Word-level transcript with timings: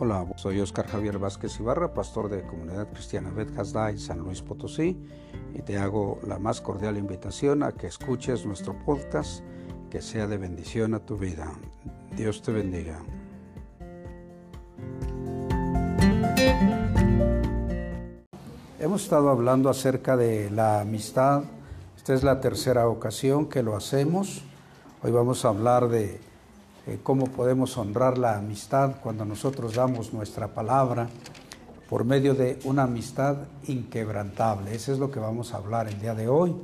Hola, 0.00 0.24
soy 0.36 0.60
Oscar 0.60 0.86
Javier 0.86 1.18
Vázquez 1.18 1.58
Ibarra, 1.58 1.92
pastor 1.92 2.28
de 2.28 2.46
Comunidad 2.46 2.88
Cristiana 2.92 3.30
Bet 3.30 3.50
en 3.50 3.98
San 3.98 4.20
Luis 4.20 4.42
Potosí, 4.42 4.96
y 5.52 5.62
te 5.62 5.76
hago 5.76 6.20
la 6.24 6.38
más 6.38 6.60
cordial 6.60 6.96
invitación 6.96 7.64
a 7.64 7.72
que 7.72 7.88
escuches 7.88 8.46
nuestro 8.46 8.78
podcast, 8.84 9.42
que 9.90 10.00
sea 10.00 10.28
de 10.28 10.38
bendición 10.38 10.94
a 10.94 11.00
tu 11.00 11.16
vida. 11.16 11.52
Dios 12.16 12.42
te 12.42 12.52
bendiga. 12.52 13.00
Hemos 18.78 19.02
estado 19.02 19.30
hablando 19.30 19.68
acerca 19.68 20.16
de 20.16 20.48
la 20.48 20.82
amistad. 20.82 21.42
Esta 21.96 22.14
es 22.14 22.22
la 22.22 22.40
tercera 22.40 22.86
ocasión 22.86 23.48
que 23.48 23.64
lo 23.64 23.74
hacemos. 23.74 24.44
Hoy 25.02 25.10
vamos 25.10 25.44
a 25.44 25.48
hablar 25.48 25.88
de 25.88 26.27
eh, 26.88 27.00
cómo 27.02 27.26
podemos 27.26 27.76
honrar 27.76 28.16
la 28.16 28.38
amistad 28.38 28.96
cuando 29.02 29.26
nosotros 29.26 29.74
damos 29.74 30.14
nuestra 30.14 30.54
palabra 30.54 31.10
por 31.90 32.04
medio 32.04 32.32
de 32.32 32.58
una 32.64 32.84
amistad 32.84 33.36
inquebrantable. 33.66 34.74
Eso 34.74 34.94
es 34.94 34.98
lo 34.98 35.10
que 35.10 35.20
vamos 35.20 35.52
a 35.52 35.58
hablar 35.58 35.86
el 35.88 36.00
día 36.00 36.14
de 36.14 36.28
hoy. 36.28 36.56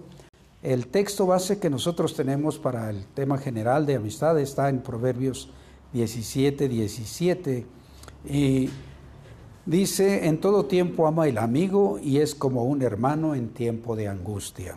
El 0.62 0.86
texto 0.86 1.26
base 1.26 1.58
que 1.58 1.68
nosotros 1.68 2.14
tenemos 2.14 2.58
para 2.58 2.88
el 2.88 3.04
tema 3.08 3.36
general 3.36 3.84
de 3.84 3.96
amistad 3.96 4.40
está 4.40 4.70
en 4.70 4.80
Proverbios 4.80 5.50
17, 5.92 6.68
17 6.68 7.66
y 8.24 8.70
dice, 9.66 10.26
en 10.26 10.40
todo 10.40 10.64
tiempo 10.64 11.06
ama 11.06 11.28
el 11.28 11.36
amigo 11.36 11.98
y 12.02 12.16
es 12.18 12.34
como 12.34 12.64
un 12.64 12.80
hermano 12.80 13.34
en 13.34 13.50
tiempo 13.50 13.94
de 13.94 14.08
angustia. 14.08 14.76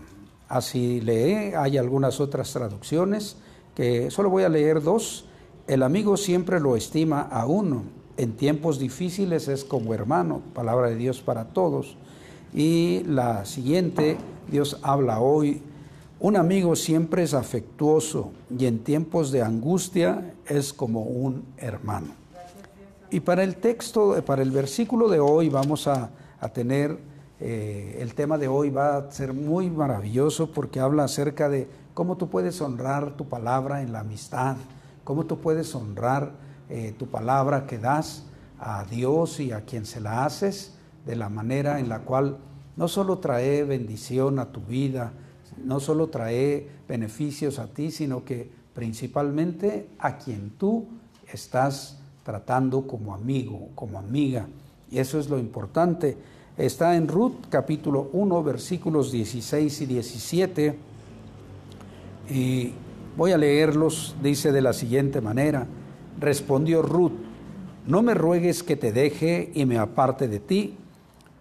Así 0.49 0.99
lee, 0.99 1.53
hay 1.55 1.77
algunas 1.77 2.19
otras 2.19 2.51
traducciones 2.51 3.37
que 3.73 4.11
solo 4.11 4.29
voy 4.29 4.43
a 4.43 4.49
leer 4.49 4.81
dos 4.81 5.26
el 5.67 5.83
amigo 5.83 6.15
siempre 6.15 6.59
lo 6.59 6.77
estima 6.77 7.21
a 7.21 7.45
uno. 7.45 7.83
En 8.15 8.37
tiempos 8.37 8.79
difíciles 8.79 9.47
es 9.47 9.63
como 9.63 9.93
hermano, 9.93 10.41
palabra 10.53 10.89
de 10.89 10.95
Dios 10.95 11.21
para 11.21 11.45
todos. 11.45 11.97
Y 12.53 13.03
la 13.05 13.45
siguiente, 13.45 14.17
Dios 14.49 14.79
habla 14.81 15.19
hoy. 15.19 15.61
Un 16.19 16.37
amigo 16.37 16.75
siempre 16.75 17.23
es 17.23 17.33
afectuoso 17.33 18.31
y 18.57 18.65
en 18.65 18.79
tiempos 18.79 19.31
de 19.31 19.43
angustia 19.43 20.33
es 20.47 20.73
como 20.73 21.01
un 21.01 21.43
hermano. 21.57 22.07
Y 23.11 23.19
para 23.19 23.43
el 23.43 23.57
texto, 23.57 24.15
para 24.25 24.41
el 24.41 24.51
versículo 24.51 25.09
de 25.09 25.19
hoy 25.19 25.49
vamos 25.49 25.87
a, 25.87 26.09
tener, 26.53 26.97
eh, 27.39 27.97
el 27.99 28.15
tema 28.15 28.37
de 28.37 28.47
hoy 28.47 28.69
va 28.69 28.97
a 28.97 29.11
ser 29.11 29.33
muy 29.33 29.69
maravilloso 29.69 30.51
porque 30.51 30.79
habla 30.79 31.03
acerca 31.03 31.49
de 31.49 31.67
cómo 31.93 32.17
tú 32.17 32.29
puedes 32.29 32.61
honrar 32.61 33.15
tu 33.15 33.27
palabra 33.27 33.81
en 33.81 33.91
la 33.91 33.99
amistad 33.99 34.55
cómo 35.07 35.25
tú 35.25 35.39
puedes 35.39 35.73
honrar 35.73 36.33
eh, 36.69 36.93
tu 36.99 37.07
palabra 37.07 37.65
que 37.65 37.77
das 37.77 38.25
a 38.59 38.83
Dios 38.83 39.39
y 39.39 39.53
a 39.53 39.61
quien 39.61 39.85
se 39.85 40.01
la 40.01 40.25
haces 40.25 40.73
de 41.05 41.15
la 41.15 41.29
manera 41.29 41.79
en 41.79 41.87
la 41.87 41.99
cual 41.99 42.39
no 42.75 42.89
solo 42.89 43.19
trae 43.19 43.63
bendición 43.63 44.37
a 44.37 44.51
tu 44.51 44.59
vida, 44.59 45.13
no 45.63 45.79
solo 45.79 46.07
trae 46.07 46.67
beneficios 46.89 47.57
a 47.57 47.67
ti, 47.67 47.89
sino 47.89 48.25
que 48.25 48.51
principalmente 48.73 49.87
a 49.97 50.17
quien 50.17 50.49
tú 50.57 50.87
estás 51.31 51.99
tratando 52.25 52.85
como 52.85 53.13
amigo, 53.13 53.69
como 53.75 53.99
amiga. 53.99 54.49
Y 54.91 54.99
eso 54.99 55.21
es 55.21 55.29
lo 55.29 55.39
importante. 55.39 56.17
Está 56.57 56.97
en 56.97 57.07
Ruth 57.07 57.45
capítulo 57.49 58.09
1 58.11 58.43
versículos 58.43 59.13
16 59.13 59.81
y 59.81 59.85
17. 59.85 60.79
Y 62.29 62.73
Voy 63.17 63.31
a 63.31 63.37
leerlos, 63.37 64.15
dice 64.21 64.51
de 64.51 64.61
la 64.61 64.73
siguiente 64.73 65.21
manera. 65.21 65.65
Respondió 66.19 66.83
Ruth, 66.83 67.13
no 67.87 68.03
me 68.03 68.13
ruegues 68.13 68.61
que 68.61 68.75
te 68.75 68.91
deje 68.91 69.51
y 69.55 69.65
me 69.65 69.79
aparte 69.79 70.27
de 70.27 70.39
ti, 70.39 70.77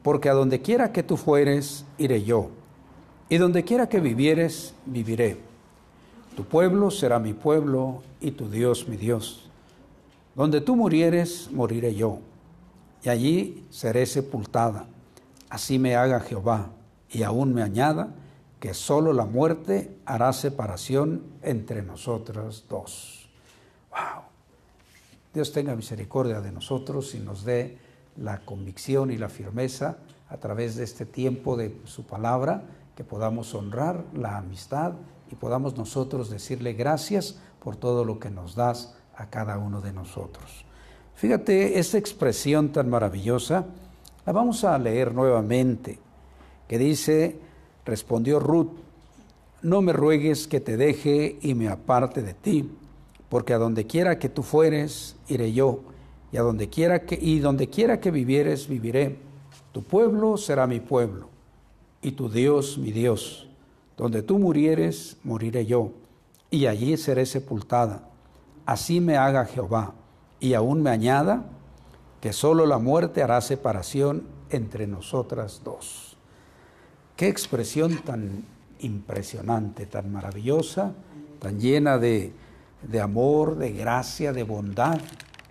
porque 0.03 0.31
a 0.31 0.33
donde 0.33 0.63
quiera 0.63 0.91
que 0.91 1.03
tú 1.03 1.19
fueres, 1.19 1.85
iré 1.99 2.23
yo, 2.23 2.49
y 3.29 3.37
donde 3.37 3.63
quiera 3.65 3.91
que 3.91 4.01
vivieres, 4.01 4.75
viviré. 4.87 5.37
Tu 6.35 6.45
pueblo 6.45 6.91
será 6.91 7.19
mi 7.19 7.35
pueblo 7.35 8.03
y 8.23 8.31
tu 8.31 8.49
Dios 8.49 8.89
mi 8.89 8.97
Dios. 8.97 9.51
Donde 10.35 10.63
tú 10.63 10.77
murieres, 10.77 11.51
moriré 11.53 11.95
yo, 11.95 12.21
y 13.05 13.11
allí 13.11 13.67
seré 13.69 14.07
sepultada. 14.07 14.87
Así 15.51 15.79
me 15.79 15.95
haga 15.95 16.21
Jehová, 16.21 16.71
y 17.11 17.23
aún 17.23 17.53
me 17.53 17.63
añada, 17.63 18.15
que 18.61 18.75
solo 18.75 19.13
la 19.13 19.27
muerte 19.27 19.97
hará 20.07 20.33
separación 20.33 21.23
entre 21.43 21.83
nosotros 21.83 22.65
dos. 22.69 23.29
¡Wow! 23.91 24.23
Dios 25.35 25.53
tenga 25.53 25.77
misericordia 25.77 26.41
de 26.41 26.53
nosotros 26.53 27.15
y 27.15 27.19
nos 27.19 27.45
dé 27.45 27.79
la 28.17 28.41
convicción 28.41 29.11
y 29.11 29.19
la 29.19 29.29
firmeza 29.29 29.99
a 30.29 30.39
través 30.39 30.77
de 30.77 30.85
este 30.85 31.05
tiempo 31.05 31.57
de 31.57 31.79
su 31.85 32.05
palabra, 32.05 32.63
que 32.97 33.05
podamos 33.05 33.55
honrar 33.55 34.05
la 34.15 34.39
amistad 34.39 34.95
y 35.31 35.35
podamos 35.35 35.77
nosotros 35.77 36.31
decirle 36.31 36.73
gracias 36.73 37.39
por 37.63 37.77
todo 37.77 38.05
lo 38.05 38.19
que 38.19 38.31
nos 38.31 38.55
das 38.55 38.95
a 39.17 39.29
cada 39.29 39.59
uno 39.59 39.81
de 39.81 39.93
nosotros. 39.93 40.65
Fíjate, 41.15 41.79
esta 41.79 41.99
expresión 41.99 42.73
tan 42.73 42.89
maravillosa, 42.89 43.67
la 44.25 44.33
vamos 44.33 44.65
a 44.65 44.79
leer 44.79 45.15
nuevamente, 45.15 45.99
que 46.69 46.79
dice, 46.79 47.41
Respondió 47.87 48.41
Ruth, 48.41 48.73
no 49.63 49.81
me 49.81 49.93
ruegues 49.93 50.49
que 50.49 50.61
te 50.61 50.77
deje 50.77 51.39
y 51.41 51.55
me 51.55 51.69
aparte 51.69 52.21
de 52.21 52.35
ti, 52.35 52.71
porque 53.29 53.55
a 53.55 53.59
donde 53.59 53.87
quiera 53.87 54.19
que 54.19 54.29
tú 54.29 54.43
fueres, 54.43 55.17
iré 55.29 55.53
yo, 55.53 55.81
y 56.33 56.37
a 56.37 56.43
donde 56.43 56.69
quiera 56.69 57.07
que 57.07 57.19
y 57.21 57.39
donde 57.39 57.69
quiera 57.69 58.01
que 58.01 58.11
vivieres, 58.11 58.69
viviré. 58.69 59.19
Tu 59.73 59.83
pueblo 59.83 60.37
será 60.37 60.67
mi 60.67 60.81
pueblo, 60.81 61.29
y 62.03 62.13
tu 62.13 62.29
Dios 62.29 62.77
mi 62.77 62.93
Dios. 62.93 63.49
Donde 63.97 64.23
tú 64.23 64.39
murieres, 64.39 65.17
moriré 65.25 65.65
yo, 65.65 65.93
y 66.51 66.67
allí 66.67 66.97
seré 66.97 67.25
sepultada. 67.25 68.09
Así 68.67 69.01
me 69.01 69.17
haga 69.17 69.47
Jehová, 69.47 69.95
y 70.41 70.55
aún 70.55 70.83
me 70.83 70.91
añada 70.91 71.47
que 72.21 72.33
solo 72.33 72.67
la 72.67 72.79
muerte 72.79 73.23
hará 73.23 73.41
separación 73.41 74.25
entre 74.51 74.87
nosotras 74.87 75.63
dos. 75.65 76.06
Qué 77.17 77.29
expresión 77.29 77.97
tan 78.05 78.45
impresionante, 78.81 79.87
tan 79.87 80.13
maravillosa, 80.13 80.93
tan 81.39 81.59
llena 81.59 81.97
de, 81.97 82.35
amor, 83.03 83.57
de 83.57 83.73
gracia, 83.73 84.35
de 84.35 84.43
bondad, 84.43 84.99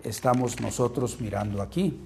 estamos 0.04 0.60
nosotros 0.60 1.20
mirando 1.20 1.60
aquí. 1.60 2.00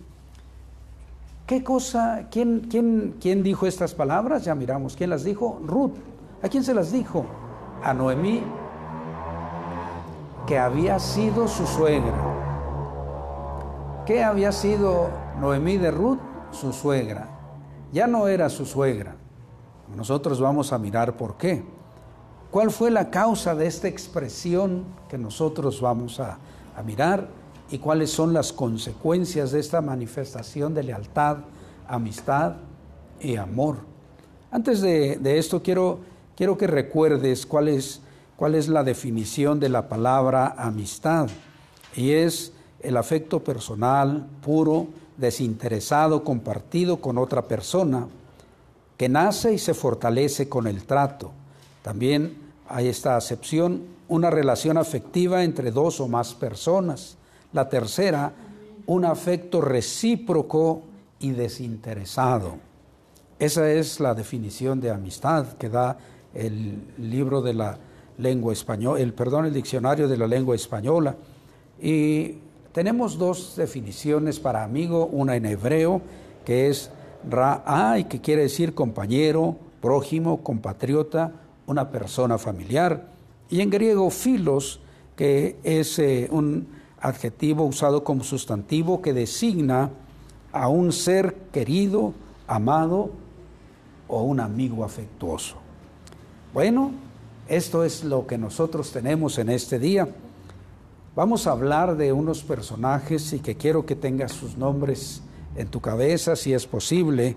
¿Qué 1.46 1.62
cosa, 1.62 2.28
quién, 2.30 2.68
quién, 2.70 3.16
quién 3.20 3.42
dijo 3.42 3.66
estas 3.66 3.92
palabras? 3.92 4.46
Ya 4.46 4.54
miramos, 4.54 4.96
¿quién 4.96 5.10
las 5.10 5.24
dijo? 5.24 5.60
Ruth. 5.62 5.92
¿A 6.42 6.48
quién 6.48 6.64
se 6.64 6.72
las 6.72 6.90
dijo? 6.90 7.26
A 7.82 7.92
Noemí, 7.92 8.42
que 10.46 10.58
había 10.58 10.98
sido 10.98 11.46
su 11.46 11.66
suegra. 11.66 12.14
¿Qué 14.06 14.24
había 14.24 14.52
sido 14.52 15.10
Noemí 15.38 15.76
de 15.76 15.90
Ruth? 15.90 16.18
Su 16.50 16.72
suegra. 16.72 17.28
Ya 17.92 18.06
no 18.06 18.26
era 18.26 18.48
su 18.48 18.64
suegra. 18.64 19.19
Nosotros 19.96 20.40
vamos 20.40 20.72
a 20.72 20.78
mirar 20.78 21.16
por 21.16 21.36
qué. 21.36 21.62
¿Cuál 22.50 22.70
fue 22.70 22.90
la 22.90 23.10
causa 23.10 23.54
de 23.54 23.66
esta 23.66 23.88
expresión 23.88 24.84
que 25.08 25.18
nosotros 25.18 25.80
vamos 25.80 26.18
a, 26.20 26.38
mirar? 26.84 27.28
¿Y 27.70 27.78
cuáles 27.78 28.10
son 28.10 28.32
las 28.32 28.52
consecuencias 28.52 29.52
de 29.52 29.60
esta 29.60 29.80
manifestación 29.80 30.74
de 30.74 30.82
lealtad, 30.82 31.38
amistad 31.86 32.54
y 33.20 33.36
amor? 33.36 33.76
Antes 34.50 34.80
de, 34.80 35.38
esto 35.38 35.62
quiero, 35.62 36.00
quiero 36.34 36.56
que 36.58 36.66
recuerdes 36.66 37.46
cuál 37.46 37.68
es, 37.68 38.00
cuál 38.36 38.54
es 38.54 38.68
la 38.68 38.82
definición 38.82 39.60
de 39.60 39.68
la 39.68 39.88
palabra 39.88 40.54
amistad. 40.56 41.28
Y 41.94 42.12
es 42.12 42.52
el 42.80 42.96
afecto 42.96 43.44
personal, 43.44 44.26
puro, 44.42 44.88
desinteresado, 45.18 46.24
compartido 46.24 47.00
con 47.00 47.18
otra 47.18 47.46
persona 47.46 48.08
que 49.00 49.08
nace 49.08 49.54
y 49.54 49.56
se 49.56 49.72
fortalece 49.72 50.50
con 50.50 50.66
el 50.66 50.84
trato. 50.84 51.32
También 51.80 52.36
hay 52.68 52.88
esta 52.88 53.16
acepción, 53.16 53.84
una 54.08 54.28
relación 54.28 54.76
afectiva 54.76 55.42
entre 55.42 55.70
dos 55.70 56.00
o 56.00 56.06
más 56.06 56.34
personas. 56.34 57.16
La 57.54 57.70
tercera, 57.70 58.34
un 58.84 59.06
afecto 59.06 59.62
recíproco 59.62 60.82
y 61.18 61.30
desinteresado. 61.30 62.58
Esa 63.38 63.70
es 63.72 64.00
la 64.00 64.12
definición 64.12 64.82
de 64.82 64.90
amistad 64.90 65.54
que 65.54 65.70
da 65.70 65.96
el 66.34 66.82
libro 66.98 67.40
de 67.40 67.54
la 67.54 67.78
lengua 68.18 68.52
española, 68.52 69.00
el 69.00 69.14
perdón, 69.14 69.46
el 69.46 69.54
diccionario 69.54 70.08
de 70.08 70.18
la 70.18 70.26
lengua 70.26 70.56
española. 70.56 71.16
Y 71.80 72.34
tenemos 72.72 73.16
dos 73.16 73.54
definiciones 73.56 74.38
para 74.38 74.62
amigo, 74.62 75.06
una 75.06 75.36
en 75.36 75.46
hebreo 75.46 76.02
que 76.44 76.68
es 76.68 76.90
Ra'ay, 77.28 78.04
que 78.04 78.20
quiere 78.20 78.42
decir 78.42 78.74
compañero, 78.74 79.56
prójimo, 79.80 80.42
compatriota, 80.42 81.32
una 81.66 81.90
persona 81.90 82.38
familiar. 82.38 83.08
Y 83.48 83.60
en 83.60 83.70
griego, 83.70 84.10
filos, 84.10 84.80
que 85.16 85.58
es 85.64 85.98
eh, 85.98 86.28
un 86.30 86.68
adjetivo 87.00 87.64
usado 87.64 88.04
como 88.04 88.24
sustantivo 88.24 89.02
que 89.02 89.12
designa 89.12 89.90
a 90.52 90.68
un 90.68 90.92
ser 90.92 91.34
querido, 91.52 92.12
amado 92.46 93.10
o 94.08 94.22
un 94.22 94.40
amigo 94.40 94.84
afectuoso. 94.84 95.56
Bueno, 96.52 96.90
esto 97.48 97.84
es 97.84 98.04
lo 98.04 98.26
que 98.26 98.38
nosotros 98.38 98.92
tenemos 98.92 99.38
en 99.38 99.50
este 99.50 99.78
día. 99.78 100.08
Vamos 101.14 101.46
a 101.46 101.52
hablar 101.52 101.96
de 101.96 102.12
unos 102.12 102.42
personajes 102.42 103.32
y 103.32 103.40
que 103.40 103.56
quiero 103.56 103.86
que 103.86 103.96
tengas 103.96 104.32
sus 104.32 104.56
nombres 104.56 105.22
en 105.56 105.68
tu 105.68 105.80
cabeza 105.80 106.36
si 106.36 106.52
es 106.52 106.66
posible. 106.66 107.36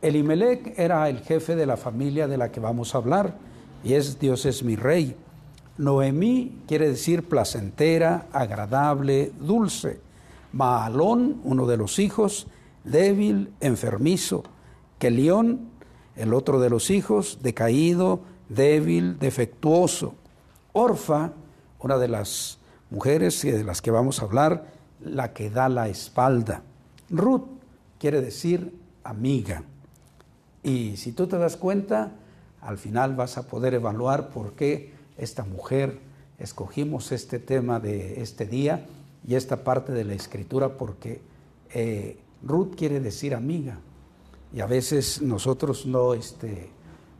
Elimelech 0.00 0.78
era 0.78 1.08
el 1.08 1.20
jefe 1.20 1.56
de 1.56 1.66
la 1.66 1.76
familia 1.76 2.26
de 2.28 2.36
la 2.36 2.50
que 2.50 2.60
vamos 2.60 2.94
a 2.94 2.98
hablar 2.98 3.36
y 3.84 3.94
es 3.94 4.18
Dios 4.18 4.46
es 4.46 4.62
mi 4.62 4.76
rey. 4.76 5.16
Noemí 5.78 6.62
quiere 6.66 6.88
decir 6.88 7.28
placentera, 7.28 8.26
agradable, 8.32 9.32
dulce. 9.40 10.00
Maalón, 10.52 11.40
uno 11.44 11.66
de 11.66 11.76
los 11.76 11.98
hijos, 11.98 12.46
débil, 12.84 13.52
enfermizo. 13.60 14.44
Kelión, 14.98 15.70
el 16.14 16.34
otro 16.34 16.60
de 16.60 16.68
los 16.68 16.90
hijos, 16.90 17.38
decaído, 17.42 18.20
débil, 18.48 19.18
defectuoso. 19.18 20.14
Orfa, 20.72 21.32
una 21.80 21.96
de 21.96 22.08
las 22.08 22.58
mujeres 22.90 23.42
de 23.42 23.64
las 23.64 23.80
que 23.80 23.90
vamos 23.90 24.20
a 24.20 24.26
hablar, 24.26 24.66
la 25.00 25.32
que 25.32 25.50
da 25.50 25.68
la 25.68 25.88
espalda. 25.88 26.62
Ruth 27.12 27.44
quiere 27.98 28.20
decir 28.20 28.74
amiga. 29.04 29.62
Y 30.62 30.96
si 30.96 31.12
tú 31.12 31.26
te 31.26 31.38
das 31.38 31.56
cuenta, 31.56 32.12
al 32.60 32.78
final 32.78 33.14
vas 33.14 33.36
a 33.36 33.46
poder 33.46 33.74
evaluar 33.74 34.30
por 34.30 34.54
qué 34.54 34.94
esta 35.18 35.44
mujer 35.44 36.00
escogimos 36.38 37.12
este 37.12 37.38
tema 37.38 37.80
de 37.80 38.22
este 38.22 38.46
día 38.46 38.86
y 39.26 39.34
esta 39.34 39.62
parte 39.62 39.92
de 39.92 40.04
la 40.04 40.14
escritura 40.14 40.76
porque 40.78 41.20
eh, 41.74 42.18
Ruth 42.42 42.74
quiere 42.76 42.98
decir 42.98 43.34
amiga 43.34 43.78
y 44.52 44.60
a 44.60 44.66
veces 44.66 45.22
nosotros 45.22 45.86
no 45.86 46.14
este, 46.14 46.70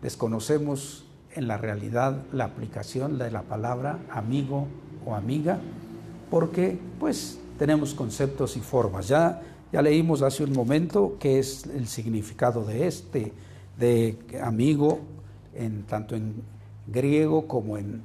desconocemos 0.00 1.04
en 1.34 1.48
la 1.48 1.58
realidad 1.58 2.24
la 2.32 2.44
aplicación 2.44 3.18
de 3.18 3.30
la 3.30 3.42
palabra 3.42 3.98
amigo 4.10 4.66
o 5.06 5.14
amiga 5.14 5.60
porque 6.30 6.78
pues 6.98 7.38
tenemos 7.58 7.94
conceptos 7.94 8.56
y 8.56 8.60
formas. 8.60 9.08
Ya, 9.08 9.42
ya 9.72 9.80
leímos 9.80 10.20
hace 10.22 10.44
un 10.44 10.52
momento 10.52 11.16
qué 11.18 11.38
es 11.38 11.64
el 11.66 11.88
significado 11.88 12.64
de 12.64 12.86
este, 12.86 13.32
de 13.78 14.18
amigo, 14.42 15.00
en, 15.54 15.84
tanto 15.84 16.14
en 16.14 16.42
griego 16.86 17.48
como 17.48 17.78
en 17.78 18.02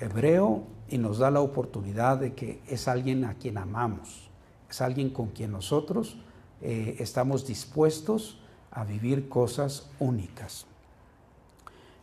hebreo 0.00 0.64
y 0.88 0.98
nos 0.98 1.18
da 1.18 1.30
la 1.30 1.40
oportunidad 1.40 2.18
de 2.18 2.32
que 2.32 2.60
es 2.66 2.88
alguien 2.88 3.24
a 3.24 3.34
quien 3.34 3.58
amamos, 3.58 4.30
es 4.68 4.80
alguien 4.80 5.10
con 5.10 5.28
quien 5.28 5.52
nosotros 5.52 6.16
eh, 6.62 6.96
estamos 6.98 7.46
dispuestos 7.46 8.38
a 8.70 8.84
vivir 8.84 9.28
cosas 9.28 9.90
únicas. 9.98 10.66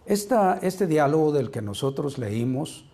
este 0.06 0.88
diálogo 0.88 1.32
del 1.32 1.50
que 1.50 1.62
nosotros 1.62 2.18
leímos 2.18 2.86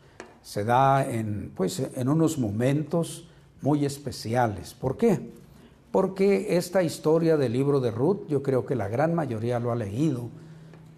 se 0.42 0.64
da 0.64 1.06
en, 1.10 1.52
pues, 1.56 1.80
en 1.96 2.10
unos 2.10 2.38
momentos 2.38 3.28
muy 3.62 3.86
especiales. 3.86 4.74
¿Por 4.74 4.98
qué? 4.98 5.43
Porque 5.94 6.57
esta 6.57 6.81
historia 6.81 7.38
del 7.38 7.54
libro 7.54 7.80
de 7.80 7.92
Ruth, 7.92 8.25
yo 8.28 8.42
creo 8.42 8.66
que 8.66 8.74
la 8.74 8.88
gran 8.88 9.13
mayoría 9.13 9.60
lo 9.60 9.72
ha 9.72 9.75
leído, 9.75 10.31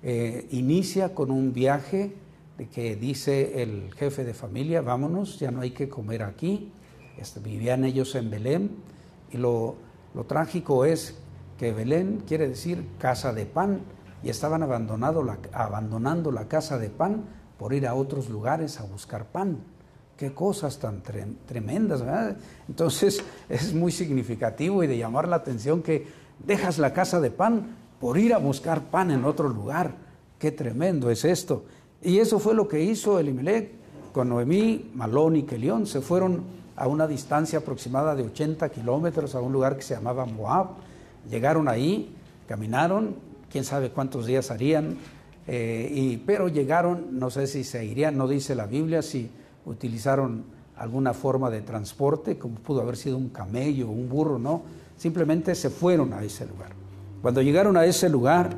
eh, 0.01 0.47
inicia 0.51 1.13
con 1.13 1.31
un 1.31 1.51
viaje 1.51 2.15
de 2.57 2.69
que 2.69 2.95
dice 2.95 3.62
el 3.62 3.94
jefe 3.95 4.24
de 4.24 4.33
familia, 4.33 4.80
vámonos, 4.80 5.38
ya 5.38 5.51
no 5.51 5.59
hay 5.59 5.71
que 5.71 5.89
comer 5.89 6.24
aquí. 6.24 6.71
Este, 7.18 7.42
vivían 7.42 7.83
ellos 7.83 8.15
en 8.15 8.30
Belén 8.30 8.71
y 9.33 9.38
lo, 9.38 9.75
trágico 10.30 10.86
es 10.86 11.18
que 11.57 11.74
Belén 11.74 12.24
quiere 12.25 12.47
decir 12.47 12.88
casa 12.97 13.33
de 13.33 13.45
pan 13.45 13.81
y 14.24 14.30
estaban 14.30 14.63
abandonando 14.63 15.24
la, 15.24 15.39
abandonando 15.51 16.31
la 16.31 16.47
casa 16.47 16.77
de 16.77 16.89
pan 16.89 17.25
por 17.59 17.74
ir 17.74 17.86
a 17.86 17.95
otros 17.95 18.30
lugares 18.30 18.80
a 18.80 18.86
buscar 18.86 19.25
pan. 19.25 19.57
Qué 20.17 20.33
cosas 20.33 20.79
tan 20.79 21.01
tremendas, 21.45 22.01
¿verdad? 22.01 22.38
Entonces 22.67 23.23
es 23.50 23.73
muy 23.73 23.91
significativo 23.91 24.83
y 24.83 24.88
de 24.88 24.97
llamar 24.97 25.27
la 25.27 25.38
atención 25.38 25.81
que 25.81 26.07
dejas 26.45 26.77
la 26.77 26.94
casa 26.94 27.19
de 27.19 27.31
pan 27.31 27.75
por 28.00 28.17
ir 28.17 28.33
a 28.33 28.38
buscar 28.38 28.83
pan 28.83 29.12
en 29.12 29.25
otro 29.25 29.50
lugar. 29.50 29.95
Qué 30.39 30.51
tremendo 30.51 31.09
es 31.09 31.25
esto. 31.25 31.65
Y 32.01 32.19
eso 32.19 32.39
fue 32.39 32.53
lo 32.53 32.67
que 32.67 32.83
hizo 32.83 33.19
Elimelech 33.19 33.71
con 34.13 34.29
Noemí, 34.29 34.91
Malón 34.94 35.35
y 35.35 35.44
Kelión. 35.44 35.88
Se 35.88 36.01
fueron 36.01 36.44
a 36.75 36.88
una 36.88 37.07
distancia 37.07 37.59
aproximada 37.59 38.15
de 38.15 38.23
80 38.23 38.69
kilómetros 38.69 39.35
a 39.35 39.41
un 39.41 39.51
lugar 39.51 39.75
que 39.75 39.81
se 39.81 39.95
llamaba 39.95 40.25
Moab. 40.25 40.68
Llegaron 41.29 41.68
ahí, 41.68 42.13
caminaron, 42.47 43.15
quién 43.51 43.63
sabe 43.63 43.89
cuántos 43.89 44.25
días 44.25 44.51
harían, 44.51 44.97
eh, 45.47 45.89
y, 45.91 46.18
pero 46.18 46.47
llegaron, 46.47 47.19
no 47.19 47.29
sé 47.29 47.47
si 47.47 47.63
se 47.63 47.85
irían, 47.85 48.18
no 48.18 48.27
dice 48.27 48.56
la 48.56 48.65
Biblia, 48.65 49.01
si 49.01 49.29
utilizaron 49.65 50.45
alguna 50.77 51.13
forma 51.13 51.50
de 51.50 51.62
transporte, 51.62 52.38
como 52.38 52.56
pudo 52.56 52.81
haber 52.81 52.97
sido 52.97 53.17
un 53.17 53.29
camello, 53.29 53.89
un 53.89 54.09
burro, 54.09 54.38
no, 54.38 54.63
simplemente 54.97 55.56
se 55.56 55.69
fueron 55.69 56.13
a 56.13 56.23
ese 56.23 56.45
lugar. 56.45 56.71
Cuando 57.21 57.41
llegaron 57.41 57.77
a 57.77 57.85
ese 57.85 58.09
lugar, 58.09 58.56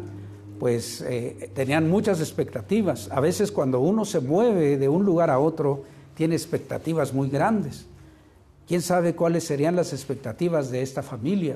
pues 0.60 1.02
eh, 1.02 1.52
tenían 1.54 1.90
muchas 1.90 2.20
expectativas. 2.20 3.10
A 3.12 3.20
veces 3.20 3.52
cuando 3.52 3.80
uno 3.80 4.06
se 4.06 4.20
mueve 4.20 4.78
de 4.78 4.90
un 4.90 5.06
lugar 5.06 5.30
a 5.30 5.40
otro, 5.40 5.84
tiene 6.16 6.36
expectativas 6.36 7.14
muy 7.14 7.30
grandes. 7.30 7.86
¿Quién 8.68 8.82
sabe 8.82 9.16
cuáles 9.16 9.46
serían 9.46 9.76
las 9.76 9.94
expectativas 9.94 10.72
de 10.72 10.82
esta 10.82 11.04
familia? 11.04 11.56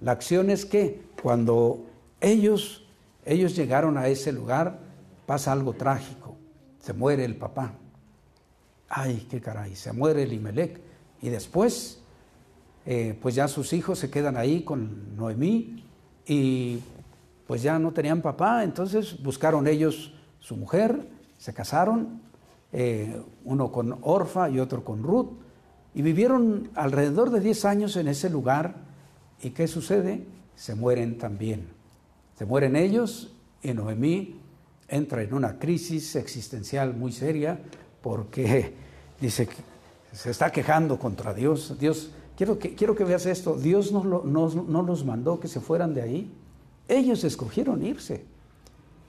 La 0.00 0.12
acción 0.12 0.50
es 0.50 0.64
que 0.64 1.02
cuando 1.22 1.84
ellos, 2.20 2.84
ellos 3.24 3.54
llegaron 3.54 3.96
a 3.96 4.08
ese 4.08 4.32
lugar, 4.32 4.78
pasa 5.26 5.52
algo 5.52 5.74
trágico. 5.74 6.36
Se 6.80 6.92
muere 6.94 7.24
el 7.24 7.36
papá. 7.36 7.74
Ay, 8.88 9.26
qué 9.30 9.40
caray, 9.40 9.74
se 9.74 9.92
muere 9.92 10.22
el 10.22 10.32
Imelec. 10.32 10.80
Y 11.20 11.28
después, 11.28 12.00
eh, 12.86 13.18
pues 13.20 13.34
ya 13.34 13.48
sus 13.48 13.72
hijos 13.72 13.98
se 13.98 14.10
quedan 14.10 14.36
ahí 14.36 14.62
con 14.62 15.16
Noemí 15.16 15.84
y 16.26 16.80
pues 17.46 17.62
ya 17.62 17.78
no 17.78 17.92
tenían 17.92 18.22
papá, 18.22 18.62
entonces 18.64 19.22
buscaron 19.22 19.66
ellos 19.66 20.14
su 20.38 20.56
mujer, 20.56 21.08
se 21.38 21.52
casaron, 21.54 22.20
eh, 22.72 23.22
uno 23.44 23.72
con 23.72 23.98
Orfa 24.02 24.50
y 24.50 24.60
otro 24.60 24.84
con 24.84 25.02
Ruth, 25.02 25.30
y 25.94 26.02
vivieron 26.02 26.70
alrededor 26.74 27.30
de 27.30 27.40
10 27.40 27.64
años 27.64 27.96
en 27.96 28.08
ese 28.08 28.30
lugar. 28.30 28.76
¿Y 29.42 29.50
qué 29.50 29.66
sucede? 29.66 30.26
Se 30.54 30.74
mueren 30.74 31.18
también. 31.18 31.68
Se 32.36 32.44
mueren 32.44 32.76
ellos 32.76 33.34
y 33.62 33.72
Noemí 33.72 34.40
entra 34.86 35.22
en 35.22 35.34
una 35.34 35.58
crisis 35.58 36.14
existencial 36.16 36.94
muy 36.94 37.12
seria 37.12 37.60
porque 38.02 38.74
dice 39.20 39.46
que 39.46 39.56
se 40.12 40.30
está 40.30 40.50
quejando 40.50 40.98
contra 40.98 41.34
Dios. 41.34 41.76
Dios, 41.78 42.10
quiero 42.36 42.58
que, 42.58 42.74
quiero 42.74 42.94
que 42.94 43.04
veas 43.04 43.26
esto, 43.26 43.56
Dios 43.56 43.92
no, 43.92 44.02
no 44.02 44.82
los 44.82 45.04
mandó 45.04 45.40
que 45.40 45.48
se 45.48 45.60
fueran 45.60 45.94
de 45.94 46.02
ahí. 46.02 46.30
Ellos 46.88 47.24
escogieron 47.24 47.84
irse. 47.84 48.24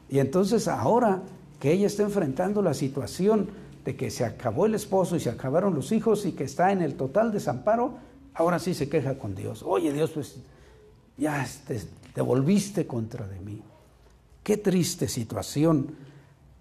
Y 0.10 0.20
entonces 0.20 0.68
ahora 0.68 1.22
que 1.60 1.72
ella 1.72 1.88
está 1.88 2.04
enfrentando 2.04 2.62
la 2.62 2.74
situación 2.74 3.50
de 3.86 3.96
que 3.96 4.12
se 4.12 4.26
acabó 4.26 4.66
el 4.66 4.76
esposo 4.76 5.16
y 5.16 5.20
se 5.20 5.30
acabaron 5.30 5.74
los 5.76 5.92
hijos 5.92 6.26
y 6.26 6.32
que 6.34 6.44
está 6.44 6.72
en 6.72 6.82
el 6.82 6.96
total 6.96 7.32
desamparo, 7.32 7.96
ahora 8.34 8.60
sí 8.60 8.74
se 8.74 8.90
queja 8.90 9.18
con 9.18 9.36
Dios. 9.36 9.64
Oye 9.66 9.94
Dios, 9.94 10.12
pues 10.12 10.38
ya 11.18 11.46
te, 12.14 12.22
volviste 12.22 12.88
contra 12.88 13.28
de 13.28 13.40
mí. 13.40 13.62
Qué 14.44 14.58
triste 14.58 15.08
situación. 15.08 15.96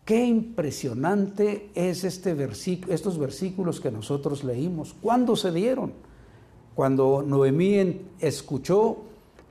Qué 0.08 0.24
impresionante 0.24 1.68
es 1.74 2.02
este 2.02 2.34
estos 2.88 3.18
versículos 3.18 3.78
que 3.78 3.90
nosotros 3.90 4.42
leímos. 4.42 4.94
¿Cuándo 5.02 5.36
se 5.36 5.52
dieron? 5.52 5.92
Cuando 6.74 7.22
Noemí 7.22 8.06
escuchó 8.18 9.02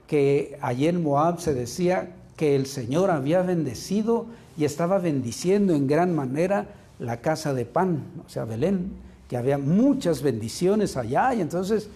que 0.08 0.58
allí 0.60 0.88
en 0.88 1.04
Moab 1.04 1.40
se 1.42 1.54
decía 1.54 2.16
que 2.36 2.56
el 2.56 2.66
Señor 2.66 3.12
había 3.12 3.44
bendecido 3.44 4.26
y 4.58 4.66
estaba 4.66 4.98
bendiciendo 4.98 5.76
en 5.76 5.86
gran 5.86 6.16
manera 6.16 6.70
la 6.98 7.22
casa 7.22 7.54
de 7.54 7.66
pan, 7.66 8.06
o 8.26 8.28
sea, 8.28 8.46
Belén, 8.46 8.94
que 9.30 9.38
había 9.38 9.60
muchas 9.60 10.24
bendiciones 10.24 10.98
allá 10.98 11.36
y 11.36 11.42
entonces 11.42 11.88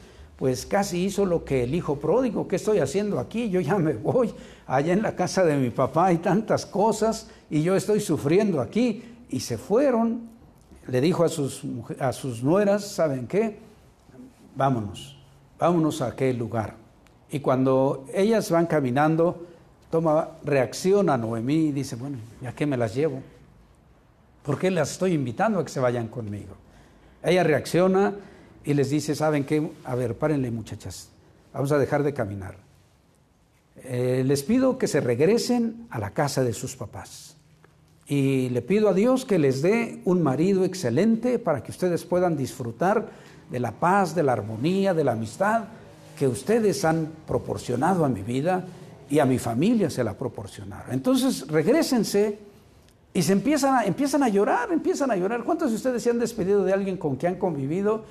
pues 0.42 0.66
casi 0.66 1.06
hizo 1.06 1.28
lo 1.28 1.46
que 1.46 1.66
el 1.66 1.76
hijo 1.76 1.98
pródigo, 1.98 2.48
¿qué 2.48 2.56
estoy 2.56 2.80
haciendo 2.80 3.20
aquí? 3.20 3.52
Yo 3.52 3.62
ya 3.62 3.78
me 3.78 3.94
voy, 3.94 4.34
allá 4.66 4.92
en 4.92 5.04
la 5.04 5.16
casa 5.16 5.46
de 5.46 5.56
mi 5.56 5.70
papá 5.70 6.08
hay 6.08 6.18
tantas 6.18 6.66
cosas 6.66 7.30
y 7.48 7.62
yo 7.62 7.76
estoy 7.76 8.00
sufriendo 8.00 8.60
aquí. 8.60 9.04
Y 9.30 9.42
se 9.42 9.60
fueron, 9.60 10.22
le 10.88 11.00
dijo 11.00 11.24
a 11.24 11.30
sus, 11.30 11.62
a 12.00 12.12
sus 12.12 12.42
nueras, 12.42 12.84
¿saben 12.88 13.28
qué? 13.28 13.60
Vámonos, 14.56 15.16
vámonos 15.60 16.02
a 16.02 16.08
aquel 16.08 16.40
lugar. 16.40 16.74
Y 17.30 17.40
cuando 17.40 18.08
ellas 18.12 18.50
van 18.50 18.66
caminando, 18.66 19.46
toma 19.92 20.30
reacción 20.44 21.12
a 21.12 21.18
Noemí 21.18 21.68
y 21.68 21.72
dice, 21.72 21.96
bueno, 21.96 22.18
¿ya 22.42 22.52
qué 22.52 22.66
me 22.66 22.78
las 22.78 22.96
llevo? 22.96 23.22
¿Por 24.42 24.58
qué 24.58 24.72
las 24.72 24.94
estoy 24.94 25.14
invitando 25.14 25.60
a 25.60 25.64
que 25.64 25.70
se 25.70 25.80
vayan 25.80 26.08
conmigo? 26.08 26.56
Ella 27.22 27.44
reacciona 27.44 28.16
y 28.64 28.74
les 28.74 28.90
dice, 28.90 29.16
¿saben 29.16 29.46
qué? 29.46 29.72
A 29.84 29.96
ver, 29.96 30.18
párenle 30.18 30.52
muchachas, 30.52 31.10
vamos 31.54 31.72
a 31.72 31.78
dejar 31.78 32.04
de 32.04 32.14
caminar. 32.14 32.58
Eh, 33.84 34.24
les 34.26 34.44
pido 34.44 34.78
que 34.78 34.88
se 34.88 35.02
regresen 35.02 35.88
a 35.90 36.00
la 36.00 36.12
casa 36.12 36.44
de 36.44 36.54
sus 36.54 36.76
papás. 36.76 37.36
Y 38.08 38.50
le 38.50 38.62
pido 38.62 38.90
a 38.90 38.94
Dios 38.94 39.26
que 39.26 39.40
les 39.40 39.62
dé 39.62 40.02
un 40.06 40.22
marido 40.22 40.66
excelente 40.66 41.40
para 41.40 41.64
que 41.64 41.72
ustedes 41.72 42.04
puedan 42.04 42.36
disfrutar 42.36 43.10
de 43.50 43.60
la 43.60 43.72
paz, 43.72 44.14
de 44.14 44.24
la 44.24 44.34
armonía, 44.34 44.94
de 44.94 45.04
la 45.04 45.14
amistad 45.14 45.66
que 46.18 46.28
ustedes 46.28 46.86
han 46.86 47.10
proporcionado 47.26 48.06
a 48.06 48.10
mi 48.10 48.22
vida 48.22 48.66
y 49.10 49.20
a 49.20 49.26
mi 49.26 49.40
familia 49.40 49.90
se 49.90 50.04
la 50.04 50.14
proporcionaron. 50.14 50.94
Entonces, 50.94 51.48
regresense 51.48 52.38
y 53.14 53.22
se 53.24 53.34
empiezan 53.34 53.76
a, 53.76 53.84
empiezan 53.86 54.24
a 54.24 54.30
llorar, 54.30 54.72
empiezan 54.72 55.10
a 55.12 55.16
llorar. 55.16 55.44
¿Cuántos 55.44 55.72
de 55.72 55.78
ustedes 55.78 56.04
se 56.04 56.10
han 56.10 56.20
despedido 56.20 56.64
de 56.64 56.74
alguien 56.74 56.98
con 56.98 57.16
quien 57.16 57.34
han 57.34 57.40
convivido 57.40 58.04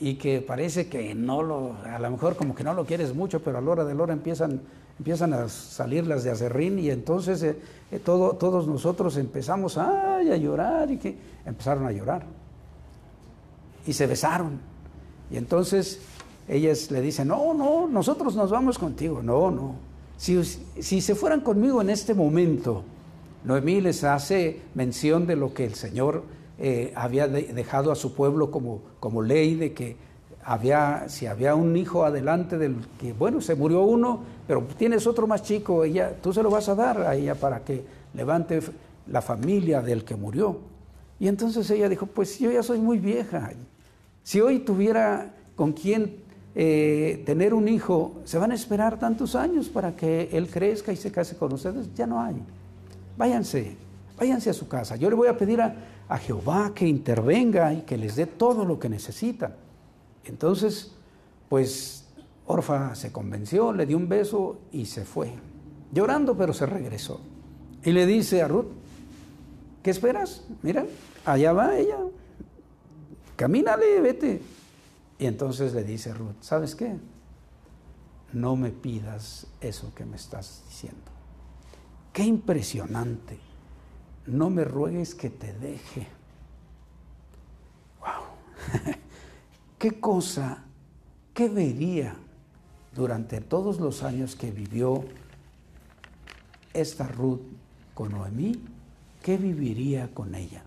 y 0.00 0.14
que 0.14 0.40
parece 0.40 0.88
que 0.88 1.14
no 1.14 1.42
lo, 1.42 1.76
a 1.84 1.98
lo 1.98 2.10
mejor 2.10 2.36
como 2.36 2.54
que 2.54 2.64
no 2.64 2.74
lo 2.74 2.84
quieres 2.84 3.14
mucho, 3.14 3.40
pero 3.40 3.58
a 3.58 3.60
la 3.60 3.70
hora 3.70 3.84
de 3.84 3.94
la 3.94 4.02
hora 4.02 4.12
empiezan, 4.12 4.60
empiezan 4.98 5.32
a 5.32 5.48
salir 5.48 6.06
las 6.06 6.24
de 6.24 6.30
acerrín 6.30 6.78
y 6.78 6.90
entonces 6.90 7.42
eh, 7.42 7.56
eh, 7.90 7.98
todo, 7.98 8.32
todos 8.32 8.66
nosotros 8.66 9.16
empezamos 9.16 9.78
a 9.78 10.22
llorar 10.22 10.90
y 10.90 10.98
que 10.98 11.16
empezaron 11.46 11.86
a 11.86 11.92
llorar. 11.92 12.24
Y 13.86 13.92
se 13.92 14.06
besaron. 14.06 14.60
Y 15.30 15.36
entonces 15.36 16.00
ellas 16.48 16.90
le 16.90 17.00
dicen, 17.00 17.28
no, 17.28 17.54
no, 17.54 17.86
nosotros 17.88 18.34
nos 18.34 18.50
vamos 18.50 18.78
contigo. 18.78 19.22
No, 19.22 19.50
no. 19.50 19.76
Si, 20.16 20.42
si 20.44 21.00
se 21.00 21.14
fueran 21.14 21.40
conmigo 21.40 21.80
en 21.82 21.90
este 21.90 22.14
momento, 22.14 22.82
Noemí 23.44 23.80
les 23.80 24.04
hace 24.04 24.62
mención 24.74 25.26
de 25.26 25.36
lo 25.36 25.52
que 25.52 25.64
el 25.64 25.74
Señor 25.74 26.22
eh, 26.58 26.92
había 26.94 27.26
dejado 27.28 27.90
a 27.90 27.94
su 27.94 28.14
pueblo 28.14 28.50
como, 28.50 28.82
como 29.00 29.22
ley 29.22 29.54
de 29.54 29.72
que 29.72 29.96
había, 30.44 31.08
si 31.08 31.26
había 31.26 31.54
un 31.54 31.76
hijo 31.76 32.04
adelante 32.04 32.58
del 32.58 32.76
que, 33.00 33.12
bueno, 33.12 33.40
se 33.40 33.54
murió 33.54 33.82
uno, 33.82 34.20
pero 34.46 34.62
tienes 34.76 35.06
otro 35.06 35.26
más 35.26 35.42
chico, 35.42 35.84
ella, 35.84 36.14
tú 36.20 36.32
se 36.32 36.42
lo 36.42 36.50
vas 36.50 36.68
a 36.68 36.74
dar 36.74 37.00
a 37.00 37.14
ella 37.14 37.34
para 37.34 37.60
que 37.60 37.84
levante 38.14 38.60
la 39.06 39.22
familia 39.22 39.80
del 39.80 40.04
que 40.04 40.16
murió. 40.16 40.58
Y 41.18 41.28
entonces 41.28 41.68
ella 41.70 41.88
dijo, 41.88 42.06
pues 42.06 42.38
yo 42.38 42.50
ya 42.50 42.62
soy 42.62 42.78
muy 42.78 42.98
vieja. 42.98 43.50
Si 44.22 44.40
hoy 44.40 44.60
tuviera 44.60 45.34
con 45.56 45.72
quien 45.72 46.16
eh, 46.54 47.22
tener 47.24 47.54
un 47.54 47.68
hijo, 47.68 48.20
se 48.24 48.38
van 48.38 48.52
a 48.52 48.54
esperar 48.54 48.98
tantos 48.98 49.34
años 49.34 49.68
para 49.68 49.96
que 49.96 50.28
él 50.32 50.48
crezca 50.48 50.92
y 50.92 50.96
se 50.96 51.10
case 51.10 51.36
con 51.36 51.52
ustedes, 51.52 51.94
ya 51.94 52.06
no 52.06 52.20
hay. 52.20 52.36
Váyanse, 53.16 53.76
váyanse 54.18 54.50
a 54.50 54.52
su 54.52 54.68
casa. 54.68 54.96
Yo 54.96 55.08
le 55.08 55.16
voy 55.16 55.28
a 55.28 55.38
pedir 55.38 55.60
a, 55.60 55.74
a 56.08 56.18
Jehová 56.18 56.72
que 56.74 56.86
intervenga 56.86 57.72
y 57.72 57.82
que 57.82 57.96
les 57.96 58.16
dé 58.16 58.26
todo 58.26 58.64
lo 58.64 58.78
que 58.78 58.88
necesitan. 58.88 59.54
Entonces, 60.24 60.92
pues 61.48 62.06
Orfa 62.46 62.94
se 62.94 63.12
convenció, 63.12 63.72
le 63.72 63.86
dio 63.86 63.96
un 63.96 64.08
beso 64.08 64.58
y 64.72 64.86
se 64.86 65.04
fue. 65.04 65.32
Llorando, 65.92 66.36
pero 66.36 66.52
se 66.52 66.66
regresó. 66.66 67.20
Y 67.82 67.92
le 67.92 68.06
dice 68.06 68.42
a 68.42 68.48
Ruth, 68.48 68.66
¿qué 69.82 69.90
esperas? 69.90 70.44
Mira, 70.62 70.84
allá 71.24 71.52
va 71.52 71.76
ella. 71.76 71.98
Camínale, 73.36 74.00
vete. 74.00 74.42
Y 75.18 75.26
entonces 75.26 75.72
le 75.74 75.84
dice 75.84 76.12
Ruth, 76.12 76.36
¿sabes 76.40 76.74
qué? 76.74 76.96
No 78.32 78.56
me 78.56 78.70
pidas 78.70 79.46
eso 79.60 79.92
que 79.94 80.04
me 80.04 80.16
estás 80.16 80.64
diciendo. 80.68 81.12
Qué 82.12 82.24
impresionante 82.24 83.38
no 84.26 84.50
me 84.50 84.64
ruegues 84.64 85.14
que 85.14 85.30
te 85.30 85.52
deje. 85.52 86.06
¡Wow! 88.00 88.84
¿Qué 89.78 90.00
cosa, 90.00 90.64
qué 91.32 91.48
vería 91.48 92.16
durante 92.94 93.40
todos 93.40 93.80
los 93.80 94.02
años 94.02 94.36
que 94.36 94.50
vivió 94.50 95.04
esta 96.72 97.06
Ruth 97.06 97.42
con 97.94 98.12
Noemí? 98.12 98.62
¿Qué 99.22 99.36
viviría 99.36 100.12
con 100.12 100.34
ella? 100.34 100.62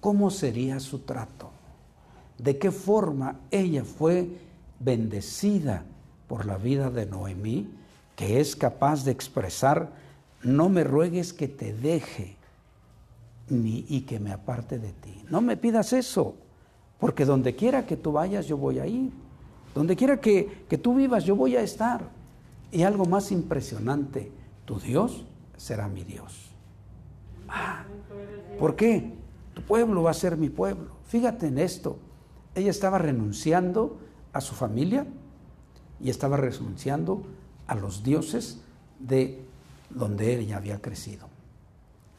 ¿Cómo 0.00 0.30
sería 0.30 0.80
su 0.80 1.00
trato? 1.00 1.50
¿De 2.38 2.58
qué 2.58 2.70
forma 2.70 3.40
ella 3.50 3.84
fue 3.84 4.28
bendecida 4.78 5.84
por 6.28 6.46
la 6.46 6.56
vida 6.56 6.90
de 6.90 7.06
Noemí, 7.06 7.68
que 8.14 8.40
es 8.40 8.54
capaz 8.54 9.04
de 9.04 9.10
expresar, 9.10 9.92
no 10.42 10.68
me 10.68 10.84
ruegues 10.84 11.32
que 11.32 11.48
te 11.48 11.72
deje, 11.72 12.37
ni 13.50 13.84
y 13.88 14.02
que 14.02 14.20
me 14.20 14.32
aparte 14.32 14.78
de 14.78 14.92
ti. 14.92 15.24
No 15.30 15.40
me 15.40 15.56
pidas 15.56 15.92
eso, 15.92 16.36
porque 16.98 17.24
donde 17.24 17.54
quiera 17.54 17.86
que 17.86 17.96
tú 17.96 18.12
vayas, 18.12 18.46
yo 18.46 18.56
voy 18.56 18.78
a 18.78 18.86
ir. 18.86 19.12
Donde 19.74 19.96
quiera 19.96 20.20
que, 20.20 20.64
que 20.68 20.78
tú 20.78 20.94
vivas, 20.94 21.24
yo 21.24 21.36
voy 21.36 21.56
a 21.56 21.62
estar. 21.62 22.08
Y 22.72 22.82
algo 22.82 23.04
más 23.04 23.30
impresionante, 23.32 24.30
tu 24.64 24.78
Dios 24.78 25.24
será 25.56 25.88
mi 25.88 26.04
Dios. 26.04 26.50
Ah, 27.48 27.84
¿Por 28.58 28.76
qué? 28.76 29.12
Tu 29.54 29.62
pueblo 29.62 30.02
va 30.02 30.10
a 30.10 30.14
ser 30.14 30.36
mi 30.36 30.50
pueblo. 30.50 30.90
Fíjate 31.06 31.46
en 31.46 31.58
esto. 31.58 31.98
Ella 32.54 32.70
estaba 32.70 32.98
renunciando 32.98 33.98
a 34.32 34.40
su 34.40 34.54
familia 34.54 35.06
y 36.00 36.10
estaba 36.10 36.36
renunciando 36.36 37.22
a 37.66 37.74
los 37.74 38.02
dioses 38.02 38.60
de 38.98 39.44
donde 39.90 40.38
ella 40.38 40.56
había 40.56 40.80
crecido. 40.80 41.27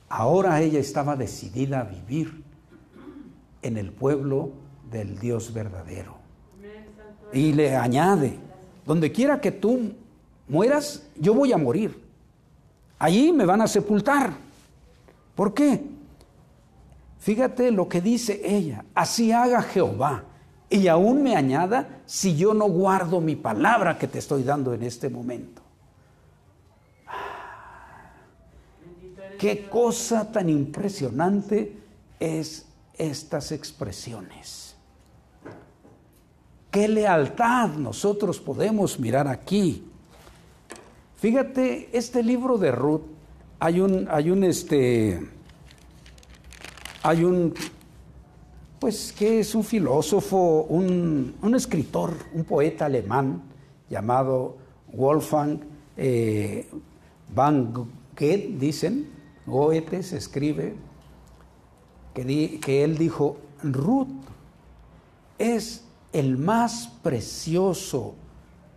Ahora 0.09 0.59
ella 0.61 0.79
estaba 0.79 1.15
decidida 1.15 1.81
a 1.81 1.83
vivir 1.83 2.43
en 3.61 3.77
el 3.77 3.91
pueblo 3.91 4.51
del 4.91 5.19
Dios 5.19 5.53
verdadero. 5.53 6.17
Y 7.31 7.53
le 7.53 7.75
añade, 7.75 8.39
donde 8.85 9.11
quiera 9.11 9.39
que 9.39 9.51
tú 9.51 9.93
mueras, 10.47 11.07
yo 11.15 11.35
voy 11.35 11.53
a 11.53 11.57
morir. 11.57 12.03
Allí 12.97 13.31
me 13.31 13.45
van 13.45 13.61
a 13.61 13.67
sepultar. 13.67 14.33
¿Por 15.35 15.53
qué? 15.53 15.81
Fíjate 17.19 17.71
lo 17.71 17.87
que 17.87 18.01
dice 18.01 18.41
ella, 18.43 18.83
así 18.95 19.31
haga 19.31 19.61
Jehová. 19.61 20.23
Y 20.69 20.87
aún 20.87 21.23
me 21.23 21.35
añada 21.35 22.01
si 22.05 22.35
yo 22.35 22.53
no 22.53 22.67
guardo 22.67 23.21
mi 23.21 23.35
palabra 23.35 23.97
que 23.97 24.07
te 24.07 24.19
estoy 24.19 24.43
dando 24.43 24.73
en 24.73 24.83
este 24.83 25.09
momento. 25.09 25.58
Qué 29.39 29.69
cosa 29.69 30.29
tan 30.29 30.49
impresionante 30.49 31.77
es 32.19 32.65
estas 32.97 33.53
expresiones. 33.53 34.75
Qué 36.69 36.89
lealtad 36.89 37.69
nosotros 37.69 38.37
podemos 38.37 38.99
mirar 38.99 39.29
aquí. 39.29 39.81
Fíjate, 41.15 41.89
este 41.93 42.21
libro 42.21 42.57
de 42.57 42.73
Ruth, 42.73 43.03
hay 43.59 43.79
un, 43.79 44.09
hay 44.11 44.29
un, 44.29 44.43
este, 44.43 45.25
hay 47.01 47.23
un, 47.23 47.53
pues 48.77 49.13
que 49.17 49.39
es 49.39 49.55
un 49.55 49.63
filósofo, 49.63 50.63
un, 50.63 51.35
un 51.41 51.55
escritor, 51.55 52.13
un 52.33 52.43
poeta 52.43 52.87
alemán 52.87 53.41
llamado 53.89 54.57
Wolfgang 54.91 55.61
eh, 55.95 56.69
van 57.33 57.73
Goethe, 57.73 58.55
dicen, 58.57 59.18
Goethe 59.49 59.99
escribe 59.99 60.75
que, 62.13 62.59
que 62.59 62.83
él 62.83 62.97
dijo, 62.97 63.37
Ruth 63.63 64.07
es 65.37 65.83
el 66.13 66.37
más 66.37 66.87
precioso 67.01 68.15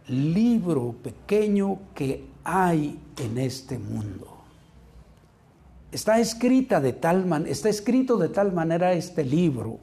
libro 0.09 0.95
pequeño 1.03 1.79
que 1.95 2.25
hay 2.45 2.99
en 3.19 3.39
este 3.39 3.79
mundo. 3.79 4.29
Está 5.91 6.19
escrita 6.19 6.81
de 6.81 6.93
tal 6.95 7.27
man, 7.27 7.47
está 7.47 7.69
escrito 7.69 8.17
de 8.17 8.29
tal 8.29 8.53
manera 8.53 8.93
este 8.93 9.25
libro 9.25 9.79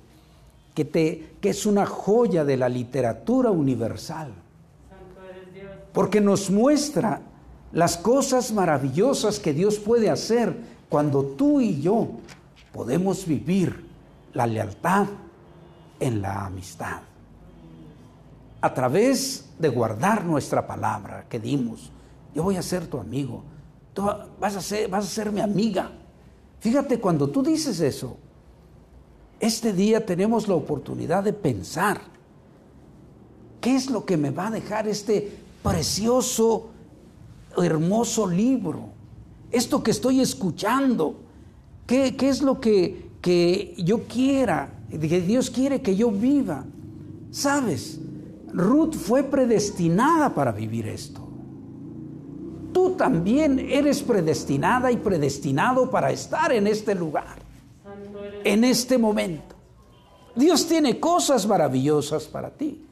que, 0.73 0.85
te, 0.85 1.33
que 1.39 1.49
es 1.49 1.65
una 1.65 1.85
joya 1.85 2.43
de 2.43 2.57
la 2.57 2.69
literatura 2.69 3.51
universal. 3.51 4.31
Porque 5.93 6.21
nos 6.21 6.49
muestra 6.49 7.21
las 7.71 7.97
cosas 7.97 8.51
maravillosas 8.51 9.39
que 9.39 9.53
Dios 9.53 9.79
puede 9.79 10.09
hacer 10.09 10.55
cuando 10.89 11.23
tú 11.23 11.61
y 11.61 11.79
yo 11.79 12.07
podemos 12.73 13.25
vivir 13.25 13.87
la 14.33 14.47
lealtad 14.47 15.07
en 15.99 16.21
la 16.21 16.45
amistad. 16.45 17.01
A 18.61 18.73
través 18.73 19.45
de 19.57 19.69
guardar 19.69 20.25
nuestra 20.25 20.65
palabra 20.65 21.25
que 21.29 21.39
dimos. 21.39 21.91
Yo 22.33 22.43
voy 22.43 22.57
a 22.57 22.61
ser 22.61 22.87
tu 22.87 22.99
amigo. 22.99 23.43
Tú 23.93 24.09
vas 24.39 24.55
a 24.55 24.61
ser, 24.61 24.89
vas 24.89 25.05
a 25.05 25.09
ser 25.09 25.31
mi 25.31 25.39
amiga. 25.39 25.91
Fíjate, 26.59 26.99
cuando 26.99 27.29
tú 27.29 27.41
dices 27.41 27.79
eso, 27.79 28.17
este 29.39 29.71
día 29.71 30.05
tenemos 30.05 30.47
la 30.47 30.55
oportunidad 30.55 31.23
de 31.23 31.33
pensar 31.33 32.01
qué 33.61 33.75
es 33.75 33.89
lo 33.89 34.05
que 34.05 34.17
me 34.17 34.31
va 34.31 34.47
a 34.47 34.51
dejar 34.51 34.87
este 34.87 35.37
precioso, 35.63 36.69
hermoso 37.57 38.27
libro 38.27 38.98
esto 39.51 39.83
que 39.83 39.91
estoy 39.91 40.21
escuchando, 40.21 41.15
¿qué, 41.87 42.15
es 42.21 42.41
lo 42.41 42.59
que, 42.59 43.09
que 43.21 43.75
yo 43.77 44.03
quiera, 44.03 44.73
que 44.89 45.21
Dios 45.21 45.49
quiere 45.49 45.81
que 45.81 45.95
yo 45.95 46.11
viva? 46.11 46.65
Sabes, 47.31 47.99
Ruth 48.53 48.93
fue 48.93 49.23
predestinada 49.23 50.33
para 50.33 50.51
vivir 50.51 50.87
esto. 50.87 51.27
Tú 52.73 52.91
también 52.91 53.59
eres 53.59 54.01
predestinada 54.03 54.91
y 54.91 54.97
predestinado 54.97 55.89
para 55.89 56.11
estar 56.11 56.51
en 56.51 56.67
este 56.67 56.93
lugar, 56.93 57.39
en 58.43 58.63
este 58.63 58.97
momento. 58.97 59.55
Dios 60.35 60.67
tiene 60.67 60.99
cosas 60.99 61.47
maravillosas 61.47 62.25
para 62.25 62.51
ti. 62.51 62.85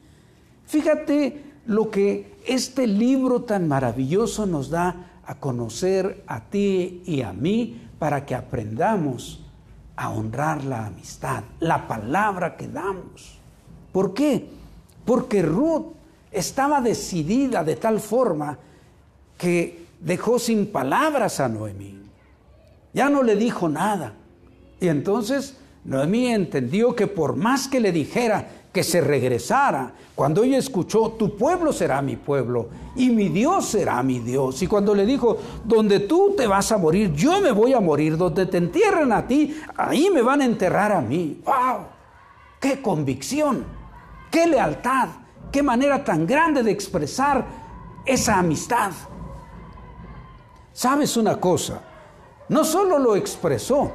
Fíjate 0.66 1.44
lo 1.66 1.90
que 1.90 2.38
este 2.46 2.86
libro 2.86 3.42
tan 3.42 3.68
maravilloso 3.68 4.46
nos 4.46 4.70
da 4.70 5.17
a 5.28 5.34
conocer 5.34 6.24
a 6.26 6.40
ti 6.40 7.02
y 7.04 7.20
a 7.20 7.34
mí 7.34 7.88
para 7.98 8.24
que 8.24 8.34
aprendamos 8.34 9.44
a 9.94 10.08
honrar 10.08 10.64
la 10.64 10.86
amistad, 10.86 11.44
la 11.60 11.86
palabra 11.86 12.56
que 12.56 12.66
damos. 12.66 13.38
¿Por 13.92 14.14
qué? 14.14 14.48
Porque 15.04 15.42
Ruth 15.42 15.92
estaba 16.32 16.80
decidida 16.80 17.62
de 17.62 17.76
tal 17.76 18.00
forma 18.00 18.56
que 19.36 19.84
dejó 20.00 20.38
sin 20.38 20.72
palabras 20.72 21.40
a 21.40 21.48
Noemí. 21.50 22.00
Ya 22.94 23.10
no 23.10 23.22
le 23.22 23.36
dijo 23.36 23.68
nada. 23.68 24.14
Y 24.80 24.88
entonces 24.88 25.58
Noemí 25.84 26.28
entendió 26.28 26.96
que 26.96 27.06
por 27.06 27.36
más 27.36 27.68
que 27.68 27.80
le 27.80 27.92
dijera 27.92 28.48
que 28.78 28.84
se 28.84 29.00
regresara, 29.00 29.92
cuando 30.14 30.44
ella 30.44 30.58
escuchó, 30.58 31.10
tu 31.18 31.36
pueblo 31.36 31.72
será 31.72 32.00
mi 32.00 32.14
pueblo 32.14 32.68
y 32.94 33.10
mi 33.10 33.28
Dios 33.28 33.66
será 33.66 34.00
mi 34.04 34.20
Dios. 34.20 34.62
Y 34.62 34.68
cuando 34.68 34.94
le 34.94 35.04
dijo, 35.04 35.36
donde 35.64 35.98
tú 35.98 36.34
te 36.36 36.46
vas 36.46 36.70
a 36.70 36.78
morir, 36.78 37.12
yo 37.12 37.40
me 37.40 37.50
voy 37.50 37.72
a 37.72 37.80
morir, 37.80 38.16
donde 38.16 38.46
te 38.46 38.58
entierren 38.58 39.10
a 39.10 39.26
ti, 39.26 39.60
ahí 39.76 40.10
me 40.14 40.22
van 40.22 40.42
a 40.42 40.44
enterrar 40.44 40.92
a 40.92 41.00
mí. 41.00 41.42
¡Wow! 41.44 41.86
¡Qué 42.60 42.80
convicción! 42.80 43.64
¡Qué 44.30 44.46
lealtad! 44.46 45.08
¡Qué 45.50 45.60
manera 45.60 46.04
tan 46.04 46.24
grande 46.24 46.62
de 46.62 46.70
expresar 46.70 47.44
esa 48.06 48.38
amistad! 48.38 48.92
¿Sabes 50.72 51.16
una 51.16 51.40
cosa? 51.40 51.80
No 52.48 52.62
solo 52.62 53.00
lo 53.00 53.16
expresó, 53.16 53.90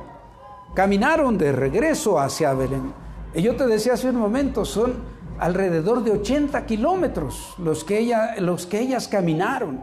caminaron 0.76 1.38
de 1.38 1.54
regreso 1.54 2.20
hacia 2.20 2.54
Belén. 2.54 3.03
Y 3.36 3.42
yo 3.42 3.56
te 3.56 3.66
decía 3.66 3.94
hace 3.94 4.10
un 4.10 4.18
momento, 4.18 4.64
son 4.64 4.96
alrededor 5.40 6.04
de 6.04 6.12
80 6.12 6.66
kilómetros 6.66 7.56
los 7.58 7.84
que, 7.84 8.00
ella, 8.00 8.36
los 8.40 8.66
que 8.66 8.80
ellas 8.80 9.08
caminaron. 9.08 9.82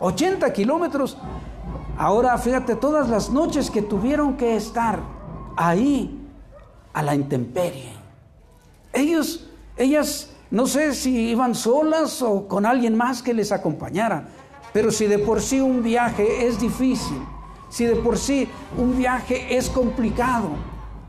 80 0.00 0.52
kilómetros. 0.52 1.16
Ahora 1.96 2.36
fíjate 2.38 2.76
todas 2.76 3.08
las 3.08 3.30
noches 3.30 3.70
que 3.70 3.82
tuvieron 3.82 4.36
que 4.36 4.56
estar 4.56 5.00
ahí 5.56 6.28
a 6.92 7.02
la 7.02 7.14
intemperie. 7.14 7.92
Ellos, 8.92 9.48
ellas, 9.76 10.30
no 10.50 10.66
sé 10.66 10.94
si 10.94 11.30
iban 11.30 11.54
solas 11.54 12.22
o 12.22 12.48
con 12.48 12.66
alguien 12.66 12.96
más 12.96 13.22
que 13.22 13.34
les 13.34 13.52
acompañara, 13.52 14.28
pero 14.72 14.90
si 14.90 15.06
de 15.06 15.18
por 15.18 15.40
sí 15.40 15.60
un 15.60 15.82
viaje 15.82 16.46
es 16.46 16.60
difícil, 16.60 17.18
si 17.68 17.84
de 17.84 17.96
por 17.96 18.18
sí 18.18 18.48
un 18.76 18.96
viaje 18.96 19.56
es 19.56 19.68
complicado, 19.68 20.50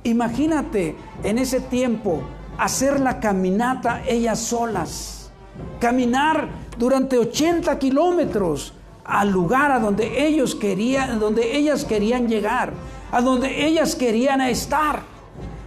imagínate 0.03 0.95
en 1.23 1.37
ese 1.37 1.59
tiempo 1.59 2.21
hacer 2.57 2.99
la 2.99 3.19
caminata 3.19 4.01
ellas 4.07 4.39
solas, 4.39 5.31
caminar 5.79 6.47
durante 6.77 7.17
80 7.17 7.77
kilómetros 7.79 8.73
al 9.03 9.31
lugar 9.31 9.71
a 9.71 9.79
donde 9.79 10.27
ellos 10.27 10.55
querían, 10.55 11.19
donde 11.19 11.57
ellas 11.57 11.85
querían 11.85 12.27
llegar, 12.27 12.73
a 13.11 13.21
donde 13.21 13.65
ellas 13.65 13.95
querían 13.95 14.41
estar, 14.41 15.01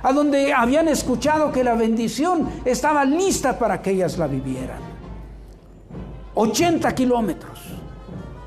a 0.03 0.12
donde 0.12 0.53
habían 0.53 0.89
escuchado 0.89 1.51
que 1.51 1.65
la 1.65 1.75
bendición 1.75 2.49
estaba 2.65 3.05
lista 3.05 3.59
para 3.59 3.83
que 3.83 3.91
ellas 3.91 4.19
la 4.19 4.27
vivieran. 4.27 4.79
80 6.35 6.95
kilómetros. 6.95 7.62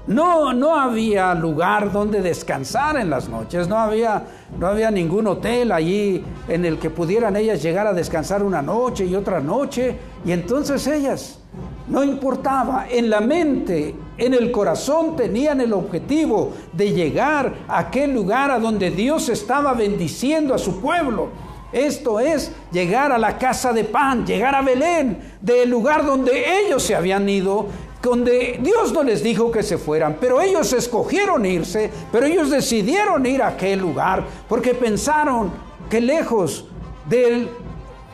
No, 0.08 0.54
no 0.54 0.76
había 0.76 1.34
lugar 1.34 1.92
donde 1.92 2.22
descansar 2.22 2.96
en 2.98 3.10
las 3.10 3.28
noches, 3.28 3.68
no 3.68 3.80
había, 3.80 4.24
no 4.60 4.68
había 4.68 4.92
ningún 4.92 5.26
hotel 5.26 5.72
allí 5.72 6.24
en 6.48 6.64
el 6.64 6.78
que 6.78 6.92
pudieran 6.92 7.36
ellas 7.36 7.64
llegar 7.64 7.88
a 7.88 7.94
descansar 7.94 8.44
una 8.44 8.62
noche 8.62 9.06
y 9.06 9.16
otra 9.16 9.40
noche. 9.40 9.98
Y 10.24 10.32
entonces 10.32 10.86
ellas, 10.86 11.40
no 11.88 12.04
importaba, 12.04 12.86
en 12.88 13.10
la 13.10 13.20
mente, 13.20 13.96
en 14.20 14.36
el 14.36 14.52
corazón 14.52 15.16
tenían 15.16 15.60
el 15.60 15.74
objetivo 15.74 16.54
de 16.72 16.92
llegar 16.92 17.54
a 17.68 17.80
aquel 17.80 18.14
lugar 18.14 18.52
a 18.52 18.60
donde 18.60 18.92
Dios 18.92 19.30
estaba 19.30 19.74
bendiciendo 19.74 20.54
a 20.54 20.60
su 20.60 20.82
pueblo. 20.82 21.30
Esto 21.72 22.20
es 22.20 22.54
llegar 22.72 23.12
a 23.12 23.18
la 23.18 23.38
casa 23.38 23.74
de 23.74 23.84
pan, 23.84 24.26
llegar 24.26 24.56
a 24.56 24.62
Belén, 24.62 25.34
del 25.42 25.70
lugar 25.70 26.06
donde 26.06 26.62
ellos 26.62 26.84
se 26.84 26.96
habían 26.96 27.28
ido 27.28 27.68
donde 28.06 28.60
Dios 28.62 28.94
no 28.94 29.02
les 29.02 29.24
dijo 29.24 29.52
que 29.52 29.64
se 29.64 29.80
fueran, 29.80 30.18
pero 30.22 30.40
ellos 30.40 30.72
escogieron 30.74 31.44
irse, 31.44 31.90
pero 32.12 32.28
ellos 32.28 32.52
decidieron 32.52 33.26
ir 33.26 33.42
a 33.42 33.48
aquel 33.48 33.80
lugar 33.80 34.24
porque 34.48 34.76
pensaron 34.76 35.52
que 35.90 36.00
lejos 36.00 36.66
del 37.10 37.50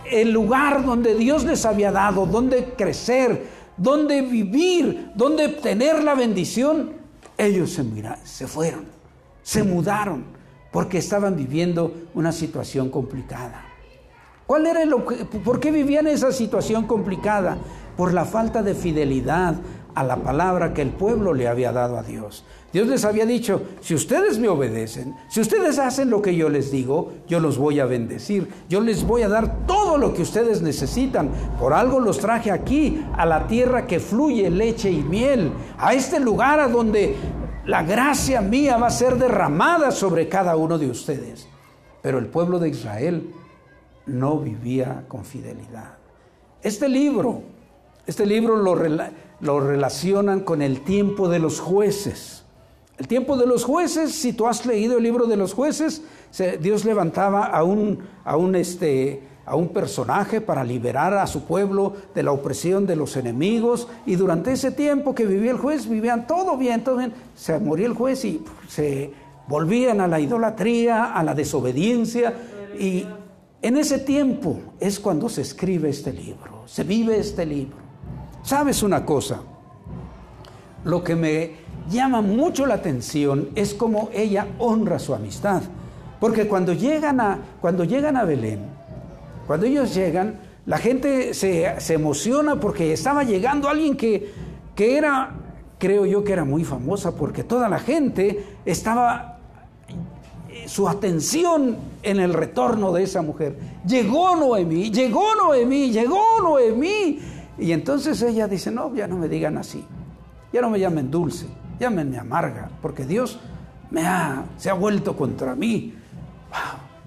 el 0.09 0.31
lugar 0.31 0.85
donde 0.85 1.15
Dios 1.15 1.43
les 1.43 1.65
había 1.65 1.91
dado, 1.91 2.25
donde 2.25 2.73
crecer, 2.77 3.47
donde 3.77 4.21
vivir, 4.21 5.11
donde 5.15 5.45
obtener 5.45 6.03
la 6.03 6.15
bendición, 6.15 6.93
ellos 7.37 7.71
se, 7.71 7.85
se 8.23 8.47
fueron, 8.47 8.85
se 9.43 9.63
mudaron, 9.63 10.25
porque 10.71 10.97
estaban 10.97 11.35
viviendo 11.35 11.93
una 12.13 12.31
situación 12.31 12.89
complicada. 12.89 13.65
¿Cuál 14.51 14.65
era 14.65 14.83
el 14.83 14.93
¿Por 14.93 15.61
qué 15.61 15.71
vivían 15.71 16.07
esa 16.07 16.33
situación 16.33 16.85
complicada? 16.85 17.57
Por 17.95 18.13
la 18.13 18.25
falta 18.25 18.61
de 18.61 18.75
fidelidad 18.75 19.55
a 19.95 20.03
la 20.03 20.17
palabra 20.17 20.73
que 20.73 20.81
el 20.81 20.89
pueblo 20.89 21.33
le 21.33 21.47
había 21.47 21.71
dado 21.71 21.97
a 21.97 22.03
Dios. 22.03 22.43
Dios 22.71 22.87
les 22.87 23.03
había 23.03 23.25
dicho, 23.25 23.63
si 23.81 23.93
ustedes 23.93 24.39
me 24.39 24.47
obedecen, 24.47 25.15
si 25.29 25.41
ustedes 25.41 25.77
hacen 25.77 26.09
lo 26.09 26.21
que 26.21 26.35
yo 26.35 26.47
les 26.47 26.71
digo, 26.71 27.11
yo 27.27 27.39
los 27.41 27.57
voy 27.57 27.81
a 27.81 27.85
bendecir, 27.85 28.47
yo 28.69 28.79
les 28.79 29.05
voy 29.05 29.23
a 29.23 29.29
dar 29.29 29.65
todo 29.67 29.97
lo 29.97 30.13
que 30.13 30.21
ustedes 30.21 30.61
necesitan. 30.61 31.29
Por 31.59 31.73
algo 31.73 31.99
los 31.99 32.19
traje 32.19 32.49
aquí, 32.49 33.05
a 33.17 33.25
la 33.25 33.47
tierra 33.47 33.87
que 33.87 33.99
fluye 33.99 34.49
leche 34.49 34.89
y 34.89 35.03
miel, 35.03 35.51
a 35.77 35.93
este 35.93 36.19
lugar 36.19 36.61
a 36.61 36.69
donde 36.69 37.15
la 37.65 37.83
gracia 37.83 38.41
mía 38.41 38.77
va 38.77 38.87
a 38.87 38.91
ser 38.91 39.17
derramada 39.17 39.91
sobre 39.91 40.29
cada 40.29 40.55
uno 40.55 40.77
de 40.77 40.89
ustedes. 40.89 41.47
Pero 42.01 42.19
el 42.19 42.27
pueblo 42.27 42.57
de 42.57 42.69
Israel 42.69 43.33
no 44.05 44.39
vivía 44.39 45.03
con 45.07 45.25
fidelidad. 45.25 45.97
Este 46.61 46.87
libro, 46.87 47.43
este 48.07 48.25
libro 48.25 48.57
lo 48.57 49.59
relacionan 49.59 50.41
con 50.41 50.61
el 50.61 50.81
tiempo 50.81 51.29
de 51.29 51.39
los 51.39 51.59
jueces. 51.59 52.41
El 53.01 53.07
tiempo 53.07 53.35
de 53.35 53.47
los 53.47 53.63
jueces, 53.63 54.11
si 54.11 54.31
tú 54.31 54.45
has 54.45 54.63
leído 54.67 54.97
el 54.97 55.03
libro 55.03 55.25
de 55.25 55.35
los 55.35 55.55
jueces, 55.55 56.03
Dios 56.59 56.85
levantaba 56.85 57.45
a 57.45 57.63
un, 57.63 57.97
a 58.23 58.37
un, 58.37 58.55
este, 58.55 59.23
a 59.43 59.55
un 59.55 59.69
personaje 59.69 60.39
para 60.39 60.63
liberar 60.63 61.15
a 61.15 61.25
su 61.25 61.45
pueblo 61.45 61.93
de 62.13 62.21
la 62.21 62.31
opresión 62.31 62.85
de 62.85 62.95
los 62.95 63.17
enemigos. 63.17 63.87
Y 64.05 64.17
durante 64.17 64.51
ese 64.51 64.69
tiempo 64.69 65.15
que 65.15 65.25
vivía 65.25 65.49
el 65.49 65.57
juez, 65.57 65.89
vivían 65.89 66.27
todo 66.27 66.57
bien, 66.57 66.83
bien. 66.95 67.11
Se 67.35 67.57
moría 67.59 67.87
el 67.87 67.93
juez 67.93 68.23
y 68.23 68.43
se 68.67 69.11
volvían 69.47 69.99
a 69.99 70.07
la 70.07 70.19
idolatría, 70.19 71.05
a 71.05 71.23
la 71.23 71.33
desobediencia. 71.33 72.35
Y 72.79 73.07
en 73.63 73.77
ese 73.77 73.97
tiempo 73.97 74.59
es 74.79 74.99
cuando 74.99 75.27
se 75.27 75.41
escribe 75.41 75.89
este 75.89 76.13
libro, 76.13 76.67
se 76.67 76.83
vive 76.83 77.17
este 77.17 77.47
libro. 77.47 77.80
¿Sabes 78.43 78.83
una 78.83 79.05
cosa? 79.05 79.41
Lo 80.83 81.03
que 81.03 81.15
me 81.15 81.51
llama 81.89 82.21
mucho 82.21 82.65
la 82.65 82.75
atención 82.75 83.49
es 83.55 83.73
cómo 83.73 84.09
ella 84.13 84.47
honra 84.57 84.99
su 84.99 85.13
amistad. 85.13 85.61
Porque 86.19 86.47
cuando 86.47 86.73
llegan 86.73 87.19
a, 87.19 87.39
cuando 87.59 87.83
llegan 87.83 88.17
a 88.17 88.23
Belén, 88.23 88.59
cuando 89.47 89.65
ellos 89.65 89.93
llegan, 89.93 90.39
la 90.65 90.77
gente 90.77 91.33
se, 91.33 91.65
emociona 91.93 92.59
porque 92.59 92.93
estaba 92.93 93.23
llegando 93.23 93.67
alguien 93.67 93.97
que, 93.97 94.31
que 94.75 94.97
era, 94.97 95.31
creo 95.79 96.05
yo 96.05 96.23
que 96.23 96.33
era 96.33 96.45
muy 96.45 96.63
famosa, 96.63 97.15
porque 97.15 97.43
toda 97.43 97.67
la 97.67 97.79
gente 97.79 98.43
estaba 98.65 99.39
su 100.67 100.87
atención 100.87 101.77
en 102.03 102.19
el 102.19 102.33
retorno 102.33 102.91
de 102.91 103.03
esa 103.03 103.21
mujer. 103.21 103.57
Llegó 103.85 104.35
Noemí, 104.35 104.91
llegó 104.91 105.35
Noemí, 105.35 105.91
llegó 105.91 106.21
Noemí. 106.41 107.19
Y 107.57 107.71
entonces 107.71 108.21
ella 108.21 108.47
dice, 108.47 108.71
no, 108.71 108.93
ya 108.95 109.07
no 109.07 109.17
me 109.17 109.27
digan 109.27 109.57
así, 109.57 109.85
ya 110.53 110.61
no 110.61 110.69
me 110.69 110.79
llamen 110.79 111.11
dulce, 111.11 111.47
llámenme 111.79 112.17
amarga, 112.17 112.69
porque 112.81 113.05
Dios 113.05 113.39
me 113.89 114.05
ha, 114.05 114.45
se 114.57 114.69
ha 114.69 114.73
vuelto 114.73 115.15
contra 115.15 115.55
mí. 115.55 115.93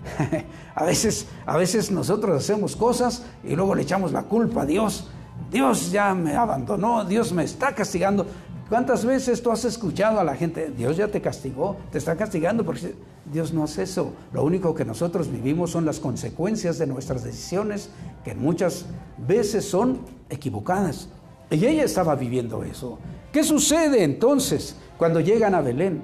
a, 0.74 0.84
veces, 0.84 1.26
a 1.46 1.56
veces 1.56 1.90
nosotros 1.90 2.36
hacemos 2.36 2.76
cosas 2.76 3.24
y 3.42 3.56
luego 3.56 3.74
le 3.74 3.82
echamos 3.82 4.12
la 4.12 4.22
culpa 4.22 4.62
a 4.62 4.66
Dios. 4.66 5.10
Dios 5.50 5.90
ya 5.90 6.14
me 6.14 6.34
abandonó, 6.34 7.04
Dios 7.04 7.32
me 7.32 7.44
está 7.44 7.74
castigando. 7.74 8.26
¿Cuántas 8.68 9.04
veces 9.04 9.42
tú 9.42 9.50
has 9.50 9.64
escuchado 9.64 10.20
a 10.20 10.24
la 10.24 10.36
gente, 10.36 10.70
Dios 10.70 10.96
ya 10.96 11.08
te 11.08 11.20
castigó, 11.20 11.76
te 11.92 11.98
está 11.98 12.16
castigando 12.16 12.64
porque 12.64 12.94
Dios 13.30 13.52
no 13.52 13.64
hace 13.64 13.82
eso? 13.82 14.14
Lo 14.32 14.42
único 14.42 14.74
que 14.74 14.84
nosotros 14.84 15.30
vivimos 15.30 15.70
son 15.70 15.84
las 15.84 16.00
consecuencias 16.00 16.78
de 16.78 16.86
nuestras 16.86 17.22
decisiones, 17.22 17.90
que 18.24 18.34
muchas 18.34 18.86
veces 19.18 19.68
son 19.68 20.00
equivocadas. 20.28 21.08
Y 21.50 21.64
ella 21.64 21.84
estaba 21.84 22.14
viviendo 22.14 22.64
eso. 22.64 22.98
¿Qué 23.32 23.44
sucede 23.44 24.02
entonces 24.02 24.76
cuando 24.96 25.20
llegan 25.20 25.54
a 25.54 25.60
Belén? 25.60 26.02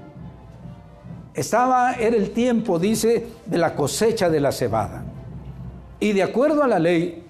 Estaba, 1.34 1.94
era 1.94 2.16
el 2.16 2.30
tiempo, 2.30 2.78
dice, 2.78 3.28
de 3.46 3.58
la 3.58 3.74
cosecha 3.74 4.28
de 4.28 4.40
la 4.40 4.52
cebada. 4.52 5.04
Y 6.00 6.12
de 6.12 6.22
acuerdo 6.22 6.62
a 6.62 6.68
la 6.68 6.78
ley, 6.78 7.24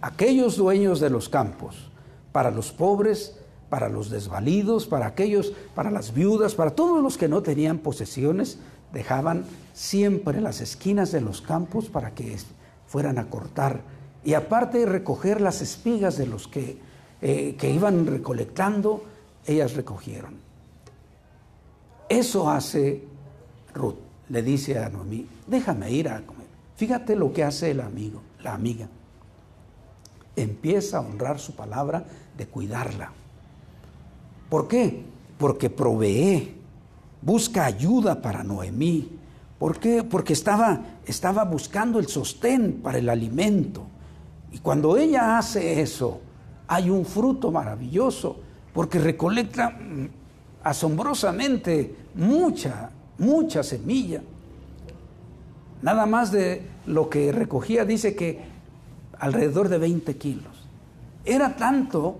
aquellos 0.00 0.56
dueños 0.56 1.00
de 1.00 1.10
los 1.10 1.28
campos, 1.28 1.90
para 2.32 2.50
los 2.50 2.72
pobres, 2.72 3.38
para 3.68 3.88
los 3.88 4.10
desvalidos, 4.10 4.86
para 4.86 5.06
aquellos, 5.06 5.52
para 5.74 5.90
las 5.90 6.14
viudas, 6.14 6.54
para 6.54 6.70
todos 6.70 7.02
los 7.02 7.16
que 7.16 7.28
no 7.28 7.42
tenían 7.42 7.78
posesiones, 7.78 8.58
dejaban 8.92 9.44
siempre 9.72 10.40
las 10.40 10.60
esquinas 10.60 11.10
de 11.12 11.20
los 11.20 11.40
campos 11.40 11.86
para 11.86 12.14
que 12.14 12.36
fueran 12.86 13.18
a 13.18 13.28
cortar 13.28 13.82
y 14.24 14.34
aparte 14.34 14.86
recoger 14.86 15.40
las 15.40 15.60
espigas 15.60 16.16
de 16.16 16.26
los 16.26 16.48
que, 16.48 16.78
eh, 17.20 17.56
que 17.58 17.70
iban 17.70 18.06
recolectando, 18.06 19.04
ellas 19.46 19.74
recogieron. 19.74 20.36
Eso 22.08 22.50
hace 22.50 23.02
Ruth, 23.74 23.96
le 24.30 24.42
dice 24.42 24.78
a 24.78 24.88
Noemí, 24.88 25.26
déjame 25.46 25.90
ir 25.90 26.08
a 26.08 26.22
comer. 26.22 26.46
Fíjate 26.76 27.16
lo 27.16 27.32
que 27.32 27.44
hace 27.44 27.70
el 27.70 27.80
amigo, 27.80 28.22
la 28.42 28.54
amiga. 28.54 28.88
Empieza 30.36 30.98
a 30.98 31.00
honrar 31.00 31.38
su 31.38 31.54
palabra 31.54 32.04
de 32.36 32.46
cuidarla. 32.46 33.12
¿Por 34.48 34.68
qué? 34.68 35.04
Porque 35.38 35.70
provee, 35.70 36.54
busca 37.20 37.64
ayuda 37.66 38.20
para 38.20 38.42
Noemí. 38.42 39.18
¿Por 39.58 39.78
qué? 39.78 40.02
Porque 40.02 40.32
estaba, 40.32 40.80
estaba 41.06 41.44
buscando 41.44 41.98
el 41.98 42.08
sostén 42.08 42.80
para 42.82 42.98
el 42.98 43.08
alimento. 43.08 43.86
Y 44.54 44.58
cuando 44.58 44.96
ella 44.96 45.36
hace 45.36 45.80
eso, 45.80 46.20
hay 46.68 46.88
un 46.88 47.04
fruto 47.04 47.50
maravilloso, 47.50 48.36
porque 48.72 49.00
recolecta 49.00 49.70
mm, 49.70 50.08
asombrosamente 50.62 51.96
mucha, 52.14 52.88
mucha 53.18 53.64
semilla. 53.64 54.22
Nada 55.82 56.06
más 56.06 56.30
de 56.30 56.62
lo 56.86 57.10
que 57.10 57.32
recogía 57.32 57.84
dice 57.84 58.14
que 58.14 58.42
alrededor 59.18 59.68
de 59.68 59.78
20 59.78 60.16
kilos. 60.18 60.68
Era 61.24 61.56
tanto 61.56 62.18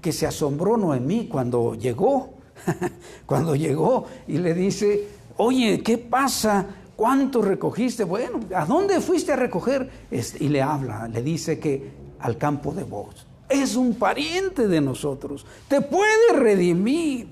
que 0.00 0.12
se 0.12 0.24
asombró 0.24 0.76
Noemí 0.76 1.26
cuando 1.26 1.74
llegó, 1.74 2.34
cuando 3.26 3.56
llegó 3.56 4.06
y 4.28 4.38
le 4.38 4.54
dice, 4.54 5.08
oye, 5.36 5.82
¿qué 5.82 5.98
pasa? 5.98 6.64
¿Cuánto 6.96 7.42
recogiste? 7.42 8.04
Bueno, 8.04 8.40
¿a 8.54 8.64
dónde 8.64 9.00
fuiste 9.00 9.32
a 9.32 9.36
recoger? 9.36 9.90
Y 10.10 10.48
le 10.48 10.62
habla, 10.62 11.08
le 11.08 11.22
dice 11.22 11.58
que 11.58 11.90
al 12.20 12.38
campo 12.38 12.72
de 12.72 12.84
vos. 12.84 13.26
Es 13.48 13.76
un 13.76 13.94
pariente 13.94 14.68
de 14.68 14.80
nosotros. 14.80 15.44
Te 15.68 15.80
puede 15.80 16.32
redimir. 16.34 17.28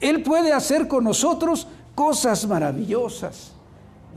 Él 0.00 0.22
puede 0.22 0.52
hacer 0.52 0.88
con 0.88 1.04
nosotros 1.04 1.66
cosas 1.94 2.46
maravillosas. 2.46 3.52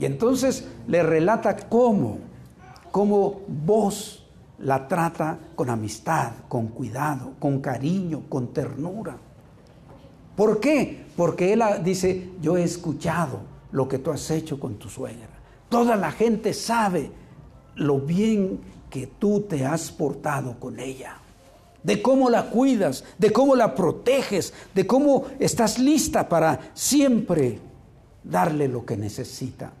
Y 0.00 0.06
entonces 0.06 0.66
le 0.86 1.02
relata 1.02 1.56
cómo, 1.56 2.18
cómo 2.90 3.42
vos 3.46 4.26
la 4.58 4.88
trata 4.88 5.38
con 5.54 5.70
amistad, 5.70 6.32
con 6.48 6.68
cuidado, 6.68 7.32
con 7.38 7.60
cariño, 7.60 8.22
con 8.28 8.52
ternura. 8.52 9.16
¿Por 10.36 10.58
qué? 10.58 11.04
Porque 11.16 11.52
él 11.52 11.62
dice, 11.84 12.30
yo 12.40 12.56
he 12.56 12.64
escuchado 12.64 13.53
lo 13.74 13.88
que 13.88 13.98
tú 13.98 14.12
has 14.12 14.30
hecho 14.30 14.58
con 14.58 14.76
tu 14.76 14.88
suegra. 14.88 15.28
Toda 15.68 15.96
la 15.96 16.12
gente 16.12 16.54
sabe 16.54 17.10
lo 17.74 17.98
bien 17.98 18.60
que 18.88 19.08
tú 19.08 19.40
te 19.40 19.66
has 19.66 19.90
portado 19.90 20.60
con 20.60 20.78
ella, 20.78 21.16
de 21.82 22.00
cómo 22.00 22.30
la 22.30 22.50
cuidas, 22.50 23.04
de 23.18 23.32
cómo 23.32 23.56
la 23.56 23.74
proteges, 23.74 24.54
de 24.76 24.86
cómo 24.86 25.24
estás 25.40 25.80
lista 25.80 26.28
para 26.28 26.70
siempre 26.72 27.58
darle 28.22 28.68
lo 28.68 28.86
que 28.86 28.96
necesita. 28.96 29.72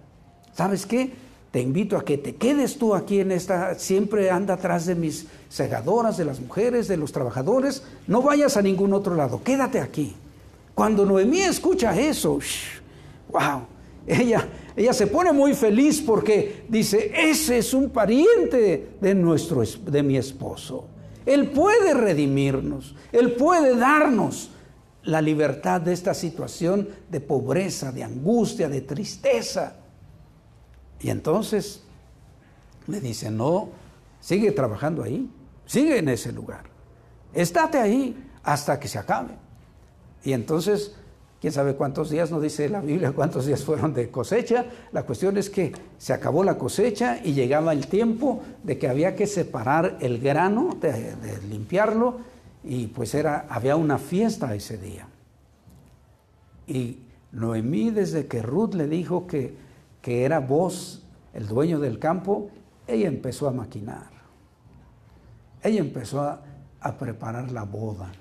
¿Sabes 0.52 0.86
qué? 0.86 1.12
Te 1.52 1.60
invito 1.60 1.96
a 1.96 2.04
que 2.04 2.18
te 2.18 2.34
quedes 2.34 2.76
tú 2.78 2.96
aquí 2.96 3.20
en 3.20 3.30
esta, 3.30 3.76
siempre 3.76 4.28
anda 4.28 4.54
atrás 4.54 4.86
de 4.86 4.96
mis 4.96 5.28
segadoras, 5.48 6.16
de 6.16 6.24
las 6.24 6.40
mujeres, 6.40 6.88
de 6.88 6.96
los 6.96 7.12
trabajadores, 7.12 7.84
no 8.08 8.22
vayas 8.22 8.56
a 8.56 8.62
ningún 8.62 8.92
otro 8.92 9.14
lado, 9.14 9.40
quédate 9.44 9.80
aquí. 9.80 10.16
Cuando 10.74 11.06
Noemí 11.06 11.42
escucha 11.42 11.96
eso, 11.96 12.40
wow, 13.30 13.68
ella, 14.06 14.48
ella 14.76 14.92
se 14.92 15.06
pone 15.06 15.32
muy 15.32 15.54
feliz 15.54 16.00
porque 16.00 16.64
dice, 16.68 17.12
ese 17.14 17.58
es 17.58 17.72
un 17.74 17.90
pariente 17.90 18.94
de, 19.00 19.14
nuestro, 19.14 19.62
de 19.62 20.02
mi 20.02 20.16
esposo. 20.16 20.88
Él 21.24 21.50
puede 21.50 21.94
redimirnos, 21.94 22.94
Él 23.10 23.32
puede 23.32 23.76
darnos 23.76 24.50
la 25.04 25.20
libertad 25.20 25.80
de 25.80 25.92
esta 25.92 26.14
situación 26.14 26.88
de 27.10 27.20
pobreza, 27.20 27.92
de 27.92 28.04
angustia, 28.04 28.68
de 28.68 28.80
tristeza. 28.82 29.76
Y 31.00 31.10
entonces 31.10 31.82
le 32.86 33.00
dice, 33.00 33.30
no, 33.30 33.70
sigue 34.20 34.52
trabajando 34.52 35.02
ahí, 35.02 35.30
sigue 35.66 35.98
en 35.98 36.08
ese 36.08 36.32
lugar, 36.32 36.64
estate 37.32 37.78
ahí 37.78 38.16
hasta 38.42 38.78
que 38.78 38.88
se 38.88 38.98
acabe. 38.98 39.34
Y 40.24 40.32
entonces, 40.32 40.94
quién 41.44 41.52
sabe 41.52 41.74
cuántos 41.74 42.08
días, 42.08 42.30
no 42.30 42.40
dice 42.40 42.70
la 42.70 42.80
Biblia 42.80 43.12
cuántos 43.12 43.44
días 43.44 43.62
fueron 43.62 43.92
de 43.92 44.10
cosecha, 44.10 44.64
la 44.92 45.02
cuestión 45.02 45.36
es 45.36 45.50
que 45.50 45.72
se 45.98 46.14
acabó 46.14 46.42
la 46.42 46.56
cosecha 46.56 47.20
y 47.22 47.34
llegaba 47.34 47.74
el 47.74 47.86
tiempo 47.86 48.42
de 48.62 48.78
que 48.78 48.88
había 48.88 49.14
que 49.14 49.26
separar 49.26 49.98
el 50.00 50.20
grano, 50.20 50.78
de, 50.80 51.14
limpiarlo, 51.50 52.20
y 52.64 52.86
pues 52.86 53.14
era, 53.14 53.44
había 53.50 53.76
una 53.76 53.98
fiesta 53.98 54.54
ese 54.54 54.78
día. 54.78 55.06
Y 56.66 57.00
Noemí, 57.32 57.90
desde 57.90 58.26
que 58.26 58.40
Ruth 58.40 58.72
le 58.72 58.88
dijo 58.88 59.26
que 59.26 59.54
que 60.04 60.24
era 60.24 60.38
vos 60.38 61.02
el 61.34 61.46
dueño 61.46 61.78
del 61.78 61.98
campo, 61.98 62.50
ella 62.86 63.08
empezó 63.08 63.48
a 63.48 63.52
maquinar. 63.52 64.10
Ella 65.62 65.80
empezó 65.80 66.20
a, 66.20 66.42
preparar 66.92 67.50
la 67.50 67.62
boda. 67.62 68.12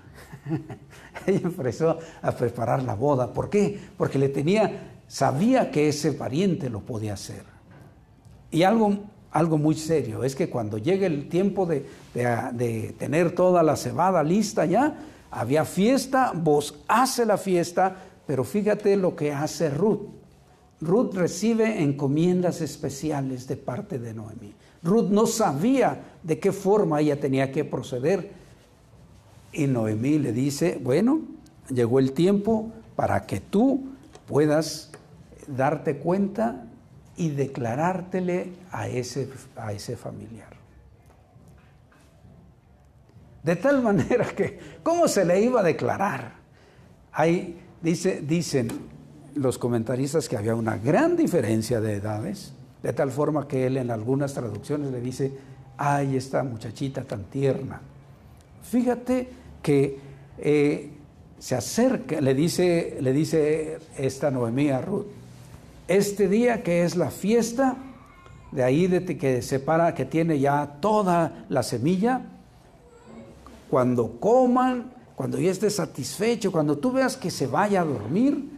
ella 1.25 1.41
empezó 1.43 1.99
a 2.21 2.31
preparar 2.31 2.83
la 2.83 2.95
boda. 2.95 3.31
¿Por 3.31 3.49
qué? 3.49 3.79
Porque 3.97 4.17
le 4.17 4.29
tenía, 4.29 5.01
sabía 5.07 5.71
que 5.71 5.89
ese 5.89 6.13
pariente 6.13 6.69
lo 6.69 6.81
podía 6.81 7.13
hacer. 7.13 7.43
Y 8.51 8.63
algo, 8.63 8.97
algo 9.31 9.57
muy 9.57 9.75
serio 9.75 10.23
es 10.23 10.35
que 10.35 10.49
cuando 10.49 10.77
llegue 10.77 11.05
el 11.05 11.27
tiempo 11.27 11.65
de, 11.65 11.87
de 12.13 12.95
tener 12.97 13.33
toda 13.33 13.63
la 13.63 13.75
cebada 13.75 14.23
lista 14.23 14.65
ya, 14.65 14.97
había 15.31 15.65
fiesta, 15.65 16.31
vos 16.35 16.83
hace 16.87 17.25
la 17.25 17.37
fiesta, 17.37 17.95
pero 18.27 18.43
fíjate 18.43 18.95
lo 18.95 19.15
que 19.15 19.33
hace 19.33 19.69
Ruth. 19.69 20.07
Ruth 20.79 21.13
recibe 21.15 21.81
encomiendas 21.81 22.61
especiales 22.61 23.47
de 23.47 23.57
parte 23.57 23.97
de 23.97 24.13
Noemí. 24.13 24.53
Ruth 24.83 25.09
no 25.09 25.25
sabía 25.25 26.17
de 26.21 26.39
qué 26.39 26.51
forma 26.51 26.99
ella 26.99 27.19
tenía 27.19 27.51
que 27.51 27.63
proceder. 27.63 28.42
Y 29.53 29.67
Noemí 29.67 30.17
le 30.17 30.33
dice, 30.33 30.79
bueno, 30.81 31.21
llegó 31.69 31.99
el 31.99 32.13
tiempo 32.13 32.71
para 32.95 33.25
que 33.25 33.39
tú 33.39 33.83
puedas 34.27 34.91
darte 35.47 35.97
cuenta 35.97 36.65
y 37.15 37.29
declarártele 37.29 38.53
a 38.71 38.87
ese, 38.87 39.29
a 39.55 39.71
ese 39.71 39.95
familiar. 39.95 40.53
De 43.43 43.55
tal 43.55 43.81
manera 43.83 44.25
que, 44.25 44.59
¿cómo 44.81 45.07
se 45.07 45.25
le 45.25 45.41
iba 45.41 45.59
a 45.59 45.63
declarar? 45.63 46.33
Ahí 47.11 47.59
dice, 47.81 48.21
dicen, 48.21 48.69
los 49.35 49.57
comentaristas 49.57 50.29
que 50.29 50.37
había 50.37 50.55
una 50.55 50.77
gran 50.77 51.15
diferencia 51.15 51.81
de 51.81 51.95
edades, 51.95 52.53
de 52.81 52.93
tal 52.93 53.11
forma 53.11 53.47
que 53.47 53.67
él 53.67 53.77
en 53.77 53.91
algunas 53.91 54.33
traducciones 54.33 54.91
le 54.91 55.01
dice, 55.01 55.31
ay, 55.77 56.15
esta 56.15 56.43
muchachita 56.43 57.03
tan 57.03 57.25
tierna. 57.25 57.81
Fíjate 58.63 59.42
que 59.63 59.97
eh, 60.37 60.91
se 61.39 61.55
acerca, 61.55 62.21
le 62.21 62.35
dice, 62.35 62.97
le 63.01 63.11
dice 63.11 63.79
esta 63.97 64.29
Noemí 64.29 64.69
a 64.69 64.81
Ruth, 64.81 65.07
este 65.87 66.27
día 66.27 66.61
que 66.61 66.83
es 66.83 66.95
la 66.95 67.09
fiesta, 67.09 67.77
de 68.51 68.63
ahí 68.63 68.85
de 68.85 69.17
que 69.17 69.41
separa, 69.41 69.95
que 69.95 70.05
tiene 70.05 70.39
ya 70.39 70.77
toda 70.79 71.45
la 71.49 71.63
semilla, 71.63 72.21
cuando 73.69 74.19
coman, 74.19 74.91
cuando 75.15 75.39
ya 75.39 75.49
esté 75.49 75.69
satisfecho, 75.69 76.51
cuando 76.51 76.77
tú 76.77 76.91
veas 76.91 77.17
que 77.17 77.31
se 77.31 77.47
vaya 77.47 77.81
a 77.81 77.85
dormir, 77.85 78.49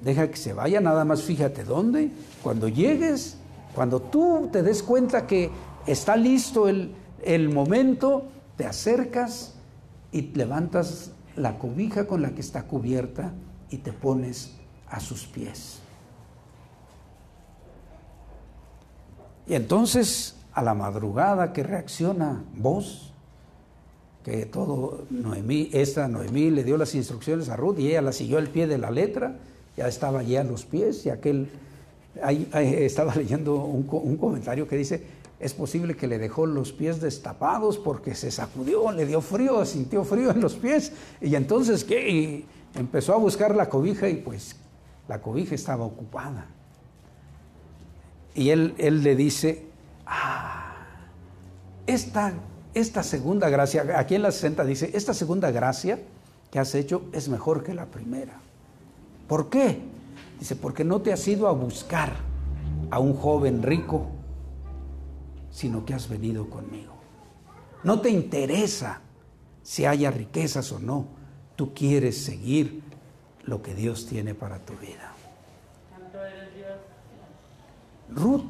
deja 0.00 0.30
que 0.30 0.36
se 0.36 0.52
vaya, 0.52 0.80
nada 0.80 1.04
más 1.04 1.22
fíjate 1.22 1.64
dónde. 1.64 2.10
Cuando 2.42 2.68
llegues, 2.68 3.36
cuando 3.74 4.00
tú 4.00 4.48
te 4.52 4.62
des 4.62 4.82
cuenta 4.82 5.26
que 5.26 5.50
está 5.86 6.16
listo 6.16 6.68
el, 6.68 6.92
el 7.22 7.48
momento, 7.48 8.24
te 8.56 8.64
acercas 8.64 9.54
y 10.12 10.22
levantas 10.34 11.12
la 11.36 11.58
cobija 11.58 12.06
con 12.06 12.22
la 12.22 12.30
que 12.30 12.40
está 12.40 12.64
cubierta 12.64 13.32
y 13.70 13.78
te 13.78 13.92
pones 13.92 14.56
a 14.88 15.00
sus 15.00 15.26
pies. 15.26 15.80
Y 19.46 19.54
entonces 19.54 20.36
a 20.52 20.62
la 20.62 20.74
madrugada 20.74 21.52
que 21.52 21.62
reacciona 21.62 22.44
vos, 22.54 23.12
que 24.24 24.46
todo 24.46 25.06
Noemí, 25.10 25.70
esta 25.72 26.08
Noemí 26.08 26.50
le 26.50 26.64
dio 26.64 26.76
las 26.76 26.94
instrucciones 26.94 27.48
a 27.48 27.56
Ruth 27.56 27.78
y 27.78 27.88
ella 27.88 28.02
la 28.02 28.12
siguió 28.12 28.38
al 28.38 28.48
pie 28.48 28.66
de 28.66 28.78
la 28.78 28.90
letra, 28.90 29.38
ya 29.76 29.88
estaba 29.88 30.20
allí 30.20 30.36
a 30.36 30.44
los 30.44 30.64
pies 30.64 31.06
y 31.06 31.10
aquel, 31.10 31.48
ahí, 32.22 32.48
estaba 32.52 33.14
leyendo 33.16 33.56
un, 33.56 33.88
un 33.90 34.16
comentario 34.16 34.68
que 34.68 34.76
dice, 34.76 35.04
es 35.40 35.54
posible 35.54 35.96
que 35.96 36.06
le 36.06 36.18
dejó 36.18 36.44
los 36.44 36.70
pies 36.70 37.00
destapados 37.00 37.78
porque 37.78 38.14
se 38.14 38.30
sacudió, 38.30 38.92
le 38.92 39.06
dio 39.06 39.22
frío, 39.22 39.64
sintió 39.64 40.04
frío 40.04 40.30
en 40.30 40.40
los 40.40 40.54
pies 40.54 40.92
y 41.20 41.34
entonces 41.34 41.82
¿qué? 41.82 42.44
empezó 42.74 43.14
a 43.14 43.16
buscar 43.16 43.56
la 43.56 43.68
cobija 43.68 44.08
y 44.08 44.16
pues 44.16 44.56
la 45.08 45.20
cobija 45.20 45.54
estaba 45.54 45.84
ocupada. 45.84 46.46
Y 48.34 48.50
él, 48.50 48.74
él 48.78 49.02
le 49.02 49.16
dice, 49.16 49.66
ah, 50.06 50.76
esta, 51.86 52.34
esta 52.74 53.02
segunda 53.02 53.48
gracia, 53.48 53.98
aquí 53.98 54.14
en 54.14 54.22
la 54.22 54.30
60 54.30 54.64
dice, 54.64 54.90
esta 54.94 55.14
segunda 55.14 55.50
gracia 55.50 55.98
que 56.50 56.58
has 56.58 56.74
hecho 56.74 57.02
es 57.12 57.28
mejor 57.28 57.64
que 57.64 57.74
la 57.74 57.86
primera. 57.86 58.34
¿Por 59.26 59.48
qué? 59.48 59.80
Dice, 60.38 60.54
porque 60.54 60.84
no 60.84 61.00
te 61.00 61.12
has 61.12 61.26
ido 61.26 61.48
a 61.48 61.52
buscar 61.52 62.12
a 62.90 62.98
un 62.98 63.14
joven 63.14 63.62
rico, 63.62 64.06
sino 65.50 65.84
que 65.84 65.94
has 65.94 66.08
venido 66.08 66.48
conmigo. 66.48 66.94
No 67.82 68.00
te 68.00 68.10
interesa 68.10 69.00
si 69.62 69.84
haya 69.84 70.10
riquezas 70.10 70.72
o 70.72 70.78
no, 70.78 71.06
tú 71.56 71.74
quieres 71.74 72.22
seguir 72.22 72.82
lo 73.44 73.62
que 73.62 73.74
Dios 73.74 74.06
tiene 74.06 74.34
para 74.34 74.58
tu 74.58 74.74
vida. 74.74 75.12
Ruth 78.10 78.44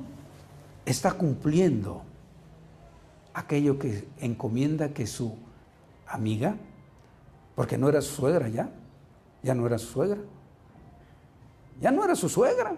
está 0.85 1.13
cumpliendo 1.13 2.03
aquello 3.35 3.79
que 3.79 4.09
encomienda 4.19 4.93
que 4.93 5.07
su 5.07 5.37
amiga, 6.07 6.57
porque 7.55 7.79
no 7.79 7.89
era 7.89 8.01
su 8.01 8.15
suegra 8.15 8.49
ya, 8.49 8.71
ya 9.43 9.55
no 9.55 9.67
era 9.67 9.79
su 9.79 9.87
suegra, 9.87 10.21
ya 11.81 11.91
no 11.91 12.05
era 12.05 12.15
su 12.15 12.29
suegra. 12.29 12.75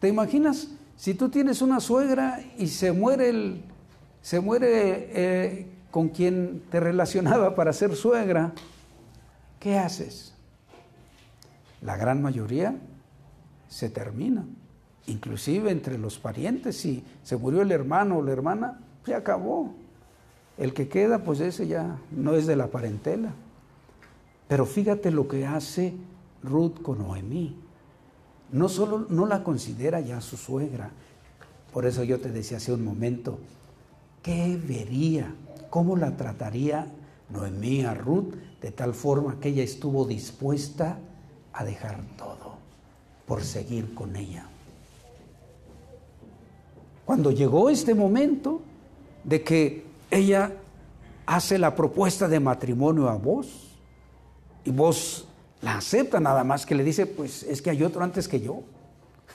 ¿Te 0.00 0.08
imaginas 0.08 0.68
si 0.96 1.14
tú 1.14 1.28
tienes 1.28 1.62
una 1.62 1.80
suegra 1.80 2.40
y 2.58 2.68
se 2.68 2.92
muere 2.92 3.28
el, 3.28 3.64
se 4.20 4.40
muere 4.40 5.10
eh, 5.12 5.66
con 5.90 6.08
quien 6.08 6.62
te 6.70 6.80
relacionaba 6.80 7.54
para 7.54 7.72
ser 7.72 7.96
suegra, 7.96 8.52
¿qué 9.58 9.78
haces? 9.78 10.34
La 11.80 11.96
gran 11.96 12.22
mayoría 12.22 12.76
se 13.68 13.88
termina 13.88 14.44
inclusive 15.06 15.70
entre 15.70 15.98
los 15.98 16.18
parientes, 16.18 16.76
si 16.76 17.04
se 17.22 17.36
murió 17.36 17.62
el 17.62 17.72
hermano 17.72 18.18
o 18.18 18.22
la 18.22 18.32
hermana, 18.32 18.80
se 19.04 19.14
acabó. 19.14 19.74
El 20.58 20.74
que 20.74 20.88
queda, 20.88 21.24
pues 21.24 21.40
ese 21.40 21.66
ya 21.66 21.98
no 22.10 22.34
es 22.34 22.46
de 22.46 22.56
la 22.56 22.68
parentela. 22.68 23.32
Pero 24.48 24.66
fíjate 24.66 25.10
lo 25.10 25.26
que 25.26 25.46
hace 25.46 25.94
Ruth 26.42 26.82
con 26.82 26.98
Noemí. 26.98 27.56
No 28.52 28.68
solo 28.68 29.06
no 29.08 29.26
la 29.26 29.42
considera 29.42 30.00
ya 30.00 30.20
su 30.20 30.36
suegra. 30.36 30.90
Por 31.72 31.86
eso 31.86 32.04
yo 32.04 32.20
te 32.20 32.30
decía 32.30 32.58
hace 32.58 32.72
un 32.72 32.84
momento, 32.84 33.38
¿qué 34.22 34.60
vería? 34.62 35.34
¿Cómo 35.70 35.96
la 35.96 36.16
trataría 36.16 36.86
Noemí 37.30 37.82
a 37.82 37.94
Ruth 37.94 38.34
de 38.60 38.70
tal 38.70 38.92
forma 38.92 39.40
que 39.40 39.48
ella 39.48 39.62
estuvo 39.62 40.04
dispuesta 40.04 40.98
a 41.54 41.64
dejar 41.64 41.98
todo 42.18 42.58
por 43.26 43.42
seguir 43.42 43.94
con 43.94 44.14
ella? 44.16 44.46
Cuando 47.06 47.30
llegó 47.30 47.70
este 47.70 47.94
momento 47.94 48.60
de 49.24 49.42
que 49.42 49.86
ella 50.10 50.52
hace 51.24 51.58
la 51.58 51.74
propuesta 51.74 52.28
de 52.28 52.38
matrimonio 52.38 53.08
a 53.08 53.16
vos 53.16 53.70
y 54.64 54.70
vos 54.70 55.26
la 55.62 55.76
acepta 55.76 56.20
nada 56.20 56.44
más 56.44 56.66
que 56.66 56.74
le 56.74 56.84
dice, 56.84 57.06
pues 57.06 57.44
es 57.44 57.62
que 57.62 57.70
hay 57.70 57.82
otro 57.82 58.02
antes 58.02 58.28
que 58.28 58.40
yo. 58.40 58.62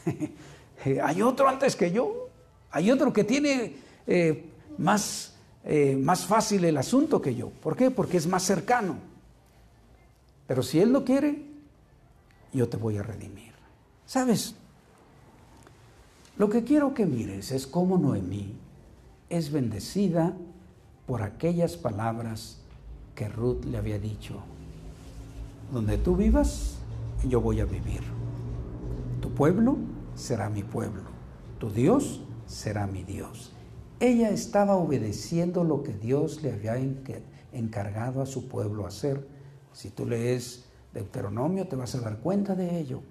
hay 1.03 1.21
otro 1.21 1.47
antes 1.47 1.75
que 1.75 1.91
yo. 1.91 2.29
Hay 2.69 2.91
otro 2.91 3.13
que 3.13 3.23
tiene 3.23 3.77
eh, 4.05 4.49
más, 4.77 5.33
eh, 5.63 5.95
más 5.95 6.25
fácil 6.25 6.65
el 6.65 6.77
asunto 6.77 7.21
que 7.21 7.33
yo. 7.33 7.49
¿Por 7.49 7.77
qué? 7.77 7.91
Porque 7.91 8.17
es 8.17 8.27
más 8.27 8.43
cercano. 8.43 8.97
Pero 10.47 10.61
si 10.63 10.79
él 10.81 10.91
no 10.91 11.05
quiere, 11.05 11.45
yo 12.51 12.67
te 12.67 12.75
voy 12.75 12.97
a 12.97 13.03
redimir. 13.03 13.53
¿Sabes? 14.05 14.53
Lo 16.37 16.49
que 16.49 16.63
quiero 16.63 16.93
que 16.93 17.05
mires 17.05 17.51
es 17.51 17.65
cómo 17.65 17.97
Noemí 17.97 18.53
es 19.29 19.51
bendecida 19.51 20.33
por 21.05 21.23
aquellas 21.23 21.77
palabras 21.77 22.57
que 23.15 23.29
Ruth 23.29 23.63
le 23.65 23.77
había 23.77 23.97
dicho. 23.97 24.43
Donde 25.71 25.97
tú 25.97 26.15
vivas, 26.15 26.77
yo 27.27 27.41
voy 27.41 27.59
a 27.59 27.65
vivir. 27.65 28.01
Tu 29.21 29.33
pueblo 29.33 29.77
será 30.15 30.49
mi 30.49 30.63
pueblo. 30.63 31.03
Tu 31.59 31.69
Dios 31.69 32.21
será 32.45 32.87
mi 32.87 33.03
Dios. 33.03 33.51
Ella 33.99 34.29
estaba 34.29 34.75
obedeciendo 34.75 35.63
lo 35.63 35.83
que 35.83 35.93
Dios 35.93 36.43
le 36.43 36.53
había 36.53 36.77
encargado 37.51 38.21
a 38.21 38.25
su 38.25 38.47
pueblo 38.47 38.85
hacer. 38.85 39.27
Si 39.73 39.89
tú 39.89 40.05
lees 40.05 40.67
Deuteronomio 40.93 41.67
te 41.67 41.75
vas 41.75 41.93
a 41.95 42.01
dar 42.01 42.17
cuenta 42.19 42.55
de 42.55 42.79
ello. 42.79 43.01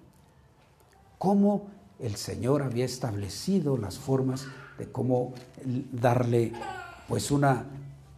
Cómo 1.18 1.68
el 1.98 2.16
Señor 2.16 2.62
había 2.62 2.84
establecido 2.84 3.76
las 3.76 3.98
formas 3.98 4.46
de 4.78 4.90
cómo 4.90 5.32
darle 5.92 6.52
pues 7.08 7.30
una, 7.30 7.66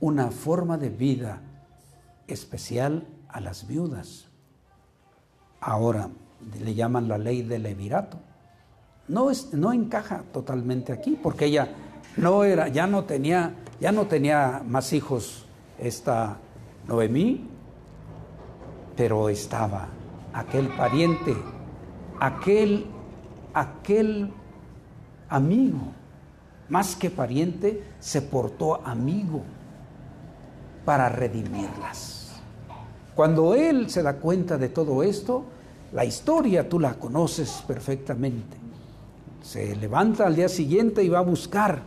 una 0.00 0.30
forma 0.30 0.78
de 0.78 0.88
vida 0.88 1.42
especial 2.26 3.06
a 3.28 3.40
las 3.40 3.66
viudas. 3.66 4.27
Ahora 5.60 6.08
le 6.60 6.74
llaman 6.74 7.08
la 7.08 7.18
ley 7.18 7.42
del 7.42 7.62
levirato. 7.62 8.18
No, 9.08 9.30
es, 9.30 9.52
no 9.54 9.72
encaja 9.72 10.22
totalmente 10.32 10.92
aquí 10.92 11.18
porque 11.22 11.46
ella 11.46 11.68
no 12.16 12.44
era, 12.44 12.68
ya 12.68 12.86
no 12.86 13.04
tenía, 13.04 13.54
ya 13.80 13.92
no 13.92 14.06
tenía 14.06 14.62
más 14.66 14.92
hijos 14.92 15.46
esta 15.78 16.36
Noemí, 16.86 17.48
pero 18.96 19.28
estaba 19.28 19.88
aquel 20.32 20.68
pariente, 20.68 21.34
aquel 22.20 22.86
aquel 23.54 24.32
amigo, 25.28 25.92
más 26.68 26.96
que 26.96 27.10
pariente, 27.10 27.82
se 27.98 28.22
portó 28.22 28.86
amigo 28.86 29.42
para 30.84 31.08
redimirlas. 31.08 32.17
Cuando 33.18 33.52
él 33.56 33.90
se 33.90 34.04
da 34.04 34.12
cuenta 34.12 34.58
de 34.58 34.68
todo 34.68 35.02
esto, 35.02 35.42
la 35.92 36.04
historia 36.04 36.68
tú 36.68 36.78
la 36.78 36.94
conoces 36.94 37.64
perfectamente. 37.66 38.56
Se 39.42 39.74
levanta 39.74 40.24
al 40.24 40.36
día 40.36 40.48
siguiente 40.48 41.02
y 41.02 41.08
va 41.08 41.18
a 41.18 41.22
buscar 41.22 41.82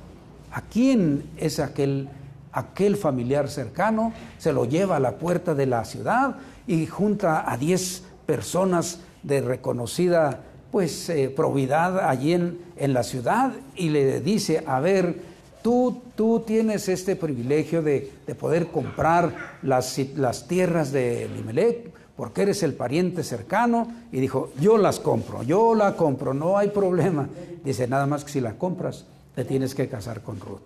a 0.51 0.59
quién 0.59 1.23
es 1.37 1.61
aquel, 1.61 2.09
aquel 2.51 2.97
familiar 2.97 3.47
cercano, 3.47 4.11
se 4.39 4.51
lo 4.51 4.65
lleva 4.65 4.97
a 4.97 4.99
la 4.99 5.15
puerta 5.15 5.55
de 5.55 5.67
la 5.67 5.85
ciudad 5.85 6.35
y 6.67 6.85
junta 6.85 7.49
a 7.49 7.55
diez 7.55 8.03
personas 8.25 8.99
de 9.23 9.39
reconocida 9.39 10.41
pues 10.69 11.07
eh, 11.07 11.31
probidad 11.33 12.09
allí 12.09 12.33
en, 12.33 12.59
en, 12.75 12.93
la 12.93 13.03
ciudad 13.03 13.53
y 13.77 13.87
le 13.87 14.19
dice, 14.19 14.65
a 14.67 14.81
ver, 14.81 15.30
tú, 15.61 16.01
tú 16.15 16.43
tienes 16.45 16.89
este 16.89 17.15
privilegio 17.15 17.81
de, 17.81 18.11
de 18.25 18.35
poder 18.35 18.67
comprar 18.67 19.57
las, 19.61 19.99
las, 20.15 20.47
tierras 20.47 20.91
de 20.91 21.29
Limelec 21.35 21.91
porque 22.15 22.43
eres 22.43 22.61
el 22.63 22.73
pariente 22.73 23.23
cercano 23.23 23.91
y 24.11 24.19
dijo, 24.19 24.51
yo 24.59 24.77
las 24.77 24.99
compro, 24.99 25.43
yo 25.43 25.73
la 25.73 25.95
compro, 25.95 26.33
no 26.33 26.57
hay 26.57 26.69
problema. 26.69 27.27
Dice, 27.63 27.87
nada 27.87 28.05
más 28.05 28.23
que 28.23 28.31
si 28.31 28.41
la 28.41 28.57
compras, 28.57 29.05
te 29.33 29.45
tienes 29.45 29.73
que 29.73 29.87
casar 29.87 30.21
con 30.21 30.39
Ruth. 30.39 30.61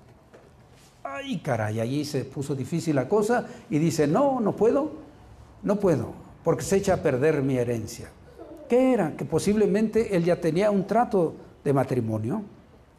Ay, 1.04 1.40
caray, 1.40 1.80
allí 1.80 2.04
se 2.04 2.26
puso 2.26 2.56
difícil 2.56 2.96
la 2.96 3.08
cosa 3.08 3.46
y 3.70 3.78
dice, 3.80 4.06
no, 4.06 4.42
no 4.42 4.54
puedo, 4.56 4.92
no 5.64 5.78
puedo, 5.78 6.14
porque 6.44 6.64
se 6.64 6.78
echa 6.78 6.96
a 6.96 6.98
perder 6.98 7.42
mi 7.42 7.58
herencia. 7.58 8.10
¿Qué 8.68 8.94
era? 8.94 9.16
Que 9.16 9.24
posiblemente 9.24 10.16
él 10.16 10.26
ya 10.26 10.42
tenía 10.42 10.72
un 10.72 10.86
trato 10.86 11.36
de 11.64 11.72
matrimonio 11.72 12.44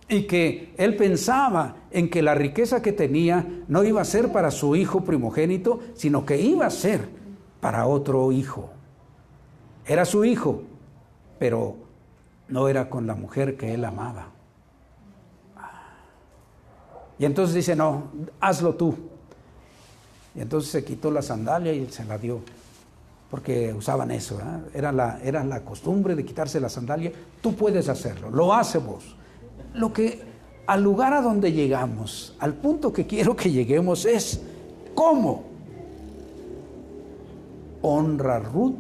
y 0.09 0.27
que 0.27 0.73
él 0.77 0.97
pensaba 0.97 1.77
en 1.91 2.09
que 2.09 2.23
la 2.23 2.35
riqueza 2.35 2.81
que 2.81 2.93
tenía 2.93 3.47
no 3.67 3.83
iba 3.83 4.01
a 4.01 4.05
ser 4.05 4.31
para 4.31 4.51
su 4.51 4.77
hijo 4.77 5.03
primogénito, 5.03 5.81
sino 5.95 6.25
que 6.25 6.41
iba 6.41 6.67
a 6.67 6.71
ser 6.71 7.09
para 7.61 7.87
otro 7.87 8.31
hijo. 8.31 8.71
Era 9.85 10.05
su 10.05 10.25
hijo, 10.25 10.63
pero 11.39 11.77
no 12.49 12.69
era 12.69 12.89
con 12.89 13.07
la 13.07 13.15
mujer 13.15 13.57
que 13.57 13.75
él 13.75 13.85
amaba. 13.85 14.29
Y 17.19 17.25
entonces 17.25 17.55
dice, 17.55 17.75
no, 17.75 18.11
hazlo 18.41 18.75
tú. 18.75 18.95
Y 20.35 20.41
entonces 20.41 20.71
se 20.71 20.85
quitó 20.85 21.11
la 21.11 21.23
sandalia 21.23 21.73
y 21.73 21.87
se 21.91 22.05
la 22.05 22.19
dio. 22.19 22.41
porque 23.31 23.75
usaban 23.75 24.13
eso, 24.13 24.39
era, 24.73 24.93
la, 24.93 25.19
era 25.23 25.43
la 25.43 25.65
costumbre 25.65 26.15
de 26.15 26.25
quitarse 26.25 26.61
la 26.61 26.69
sandalia. 26.69 27.11
Tú 27.41 27.57
puedes 27.57 27.89
hacerlo, 27.89 28.31
lo 28.31 28.55
hace 28.55 28.79
vos. 28.79 29.17
Lo 29.77 29.93
que 29.93 30.23
al 30.67 30.83
lugar 30.83 31.13
a 31.13 31.21
donde 31.21 31.53
llegamos, 31.53 32.35
al 32.41 32.55
punto 32.55 32.93
que 32.93 33.07
quiero 33.07 33.37
que 33.37 33.51
lleguemos 33.51 34.05
es 34.05 34.43
cómo 34.95 35.45
honra 37.83 38.39
Ruth 38.41 38.75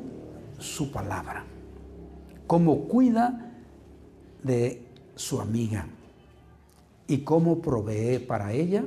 su 0.58 0.90
palabra, 0.90 1.44
cómo 2.46 2.88
cuida 2.88 3.52
de 4.42 4.82
su 5.14 5.40
amiga 5.40 5.86
y 7.06 7.18
cómo 7.18 7.60
provee 7.60 8.18
para 8.18 8.52
ella 8.52 8.84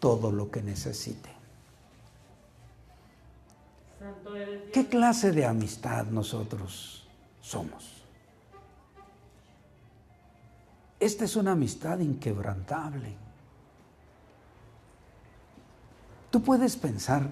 todo 0.00 0.32
lo 0.32 0.50
que 0.50 0.62
necesite. 0.62 1.30
¿Qué 4.72 4.86
clase 4.88 5.32
de 5.32 5.46
amistad 5.46 6.06
nosotros 6.06 7.06
somos? 7.40 7.91
Esta 11.02 11.24
es 11.24 11.34
una 11.34 11.50
amistad 11.50 11.98
inquebrantable. 11.98 13.16
Tú 16.30 16.40
puedes 16.40 16.76
pensar 16.76 17.28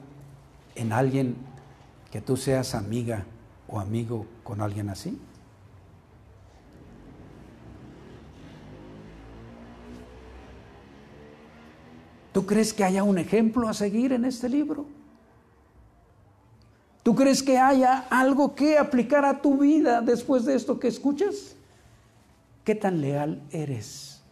en 0.74 0.92
alguien 0.92 1.36
que 2.10 2.20
tú 2.20 2.36
seas 2.36 2.74
amiga 2.74 3.24
o 3.68 3.78
amigo 3.78 4.26
con 4.42 4.60
alguien 4.60 4.88
así. 4.88 5.16
¿Tú 12.32 12.44
crees 12.46 12.74
que 12.74 12.82
haya 12.82 13.04
un 13.04 13.18
ejemplo 13.18 13.68
a 13.68 13.72
seguir 13.72 14.12
en 14.12 14.24
este 14.24 14.48
libro? 14.48 14.84
¿Tú 17.04 17.14
crees 17.14 17.40
que 17.40 17.56
haya 17.56 18.08
algo 18.10 18.52
que 18.52 18.78
aplicar 18.78 19.24
a 19.24 19.40
tu 19.40 19.58
vida 19.58 20.00
después 20.00 20.44
de 20.44 20.56
esto 20.56 20.80
que 20.80 20.88
escuchas? 20.88 21.54
¿Qué 22.70 22.76
tan 22.76 23.00
leal 23.00 23.42
eres 23.50 24.22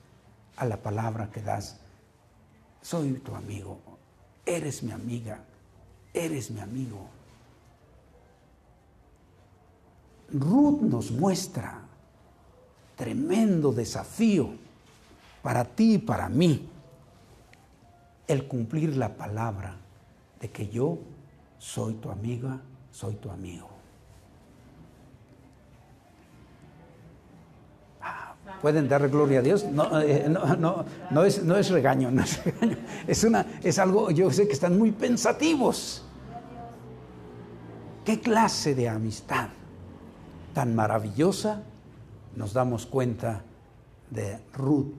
a 0.55 0.65
la 0.65 0.77
palabra 0.77 1.29
que 1.29 1.43
das? 1.43 1.81
Soy 2.81 3.15
tu 3.15 3.35
amigo, 3.35 3.81
eres 4.47 4.81
mi 4.85 4.93
amiga, 4.93 5.41
eres 6.15 6.49
mi 6.53 6.61
amigo. 6.61 7.09
Ruth 10.31 10.83
nos 10.83 11.11
muestra 11.11 11.83
tremendo 12.95 13.73
desafío 13.73 14.51
para 15.43 15.65
ti 15.65 15.95
y 15.95 15.99
para 15.99 16.29
mí 16.29 16.69
el 18.29 18.47
cumplir 18.47 18.97
la 18.97 19.17
palabra 19.17 19.75
de 20.41 20.49
que 20.49 20.69
yo 20.69 21.01
soy 21.59 21.95
tu 21.95 22.09
amiga, 22.09 22.61
soy 22.93 23.17
tu 23.17 23.33
amigo. 23.33 23.78
Pueden 28.61 28.89
dar 28.89 29.09
gloria 29.09 29.39
a 29.39 29.43
Dios. 29.43 29.65
No, 29.65 30.01
eh, 30.01 30.27
no, 30.29 30.85
no, 31.11 31.25
es, 31.25 31.43
no 31.45 31.57
es 31.57 31.71
regaño, 31.71 32.11
no 32.11 32.23
es 32.23 32.45
regaño. 32.45 32.77
Es, 33.07 33.23
una, 33.25 33.47
es 33.63 33.79
algo, 33.79 34.11
yo 34.11 34.31
sé 34.31 34.47
que 34.47 34.55
están 34.55 34.79
muy 34.79 34.93
pensativos. 34.93 36.05
¿Qué 38.05 38.21
clase 38.21 38.75
de 38.75 38.89
amistad 38.89 39.49
tan 40.55 40.75
maravillosa 40.75 41.63
nos 42.37 42.53
damos 42.53 42.87
cuenta 42.87 43.43
de 44.11 44.39
Ruth 44.55 44.95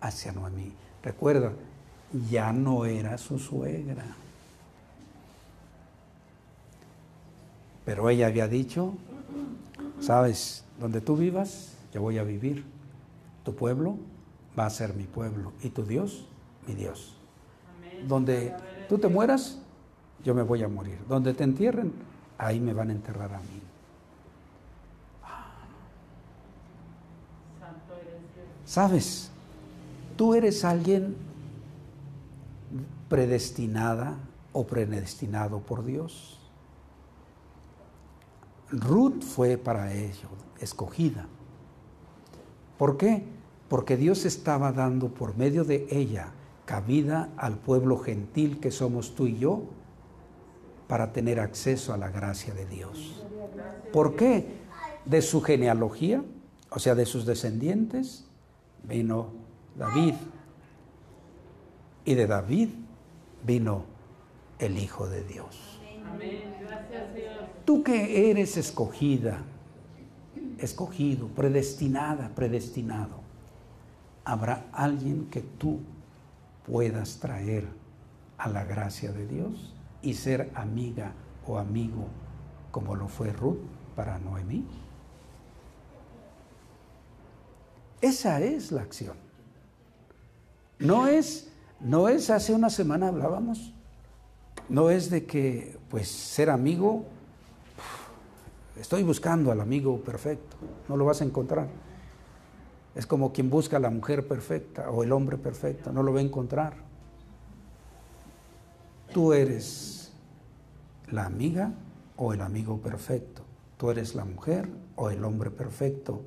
hacia 0.00 0.32
Noemí? 0.32 0.72
Recuerda, 1.02 1.52
ya 2.30 2.52
no 2.52 2.86
era 2.86 3.18
su 3.18 3.38
suegra. 3.38 4.04
Pero 7.84 8.10
ella 8.10 8.26
había 8.26 8.48
dicho, 8.48 8.94
sabes, 10.00 10.64
donde 10.80 11.00
tú 11.00 11.16
vivas, 11.16 11.72
yo 11.94 12.02
voy 12.02 12.18
a 12.18 12.24
vivir. 12.24 12.64
Tu 13.46 13.54
pueblo 13.54 13.96
va 14.58 14.66
a 14.66 14.70
ser 14.70 14.92
mi 14.94 15.04
pueblo 15.04 15.52
y 15.62 15.70
tu 15.70 15.84
Dios, 15.84 16.26
mi 16.66 16.74
Dios. 16.74 17.14
Donde 18.08 18.52
tú 18.88 18.98
te 18.98 19.06
mueras, 19.06 19.60
yo 20.24 20.34
me 20.34 20.42
voy 20.42 20.64
a 20.64 20.68
morir. 20.68 20.98
Donde 21.08 21.32
te 21.32 21.44
entierren, 21.44 21.92
ahí 22.38 22.58
me 22.58 22.72
van 22.72 22.90
a 22.90 22.92
enterrar 22.92 23.32
a 23.32 23.38
mí. 23.38 23.62
¿Sabes? 28.64 29.30
Tú 30.16 30.34
eres 30.34 30.64
alguien 30.64 31.14
predestinada 33.08 34.18
o 34.52 34.66
predestinado 34.66 35.60
por 35.60 35.84
Dios. 35.84 36.40
Ruth 38.72 39.22
fue 39.22 39.56
para 39.56 39.92
ello 39.92 40.30
escogida. 40.58 41.28
¿Por 42.76 42.96
qué? 42.96 43.35
Porque 43.68 43.96
Dios 43.96 44.24
estaba 44.24 44.72
dando 44.72 45.08
por 45.08 45.36
medio 45.36 45.64
de 45.64 45.86
ella 45.90 46.28
cabida 46.64 47.30
al 47.36 47.58
pueblo 47.58 47.98
gentil 47.98 48.60
que 48.60 48.70
somos 48.70 49.14
tú 49.14 49.26
y 49.26 49.38
yo 49.38 49.62
para 50.88 51.12
tener 51.12 51.40
acceso 51.40 51.92
a 51.92 51.96
la 51.96 52.10
gracia 52.10 52.54
de 52.54 52.66
Dios. 52.66 53.24
¿Por 53.92 54.16
qué? 54.16 54.46
De 55.04 55.22
su 55.22 55.40
genealogía, 55.40 56.22
o 56.70 56.78
sea, 56.78 56.94
de 56.94 57.06
sus 57.06 57.26
descendientes, 57.26 58.26
vino 58.82 59.28
David. 59.76 60.14
Y 62.04 62.14
de 62.14 62.26
David 62.26 62.68
vino 63.44 63.84
el 64.58 64.78
Hijo 64.78 65.08
de 65.08 65.24
Dios. 65.24 65.80
Tú 67.64 67.82
que 67.82 68.30
eres 68.30 68.56
escogida, 68.56 69.42
escogido, 70.58 71.28
predestinada, 71.28 72.30
predestinado, 72.34 73.25
habrá 74.26 74.66
alguien 74.72 75.30
que 75.30 75.40
tú 75.40 75.80
puedas 76.66 77.18
traer 77.18 77.66
a 78.36 78.50
la 78.50 78.64
gracia 78.64 79.10
de 79.12 79.26
Dios 79.26 79.74
y 80.02 80.12
ser 80.12 80.50
amiga 80.54 81.14
o 81.46 81.56
amigo 81.58 82.08
como 82.70 82.94
lo 82.94 83.08
fue 83.08 83.32
Ruth 83.32 83.56
para 83.94 84.18
Noemí. 84.18 84.66
Esa 88.02 88.42
es 88.42 88.70
la 88.70 88.82
acción. 88.82 89.16
No 90.78 91.06
es 91.06 91.50
no 91.80 92.08
es, 92.08 92.30
hace 92.30 92.54
una 92.54 92.70
semana 92.70 93.08
hablábamos, 93.08 93.72
no 94.68 94.90
es 94.90 95.10
de 95.10 95.26
que, 95.26 95.78
pues, 95.90 96.08
ser 96.08 96.50
amigo, 96.50 97.04
estoy 98.80 99.02
buscando 99.02 99.52
al 99.52 99.60
amigo 99.60 100.00
perfecto, 100.00 100.56
no 100.88 100.96
lo 100.96 101.04
vas 101.04 101.20
a 101.20 101.24
encontrar. 101.24 101.68
Es 102.96 103.06
como 103.06 103.30
quien 103.30 103.50
busca 103.50 103.78
la 103.78 103.90
mujer 103.90 104.26
perfecta 104.26 104.90
o 104.90 105.04
el 105.04 105.12
hombre 105.12 105.36
perfecto, 105.36 105.92
no 105.92 106.02
lo 106.02 106.14
va 106.14 106.20
a 106.20 106.22
encontrar. 106.22 106.72
Tú 109.12 109.34
eres 109.34 110.14
la 111.10 111.26
amiga 111.26 111.74
o 112.16 112.32
el 112.32 112.40
amigo 112.40 112.80
perfecto. 112.80 113.42
Tú 113.76 113.90
eres 113.90 114.14
la 114.14 114.24
mujer 114.24 114.70
o 114.96 115.10
el 115.10 115.22
hombre 115.24 115.50
perfecto 115.50 116.22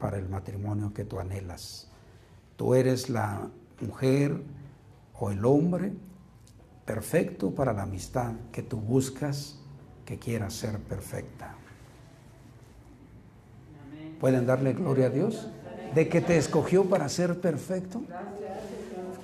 para 0.00 0.18
el 0.18 0.28
matrimonio 0.28 0.92
que 0.92 1.04
tú 1.04 1.20
anhelas. 1.20 1.88
Tú 2.56 2.74
eres 2.74 3.08
la 3.08 3.48
mujer 3.80 4.42
o 5.20 5.30
el 5.30 5.44
hombre 5.44 5.92
perfecto 6.84 7.54
para 7.54 7.72
la 7.72 7.84
amistad 7.84 8.32
que 8.50 8.64
tú 8.64 8.76
buscas 8.76 9.60
que 10.04 10.18
quiera 10.18 10.50
ser 10.50 10.80
perfecta. 10.80 11.54
¿Pueden 14.18 14.46
darle 14.46 14.72
gloria 14.72 15.06
a 15.06 15.10
Dios? 15.10 15.48
¿De 15.94 16.08
que 16.08 16.20
te 16.20 16.36
escogió 16.36 16.84
para 16.84 17.08
ser 17.08 17.40
perfecto? 17.40 18.02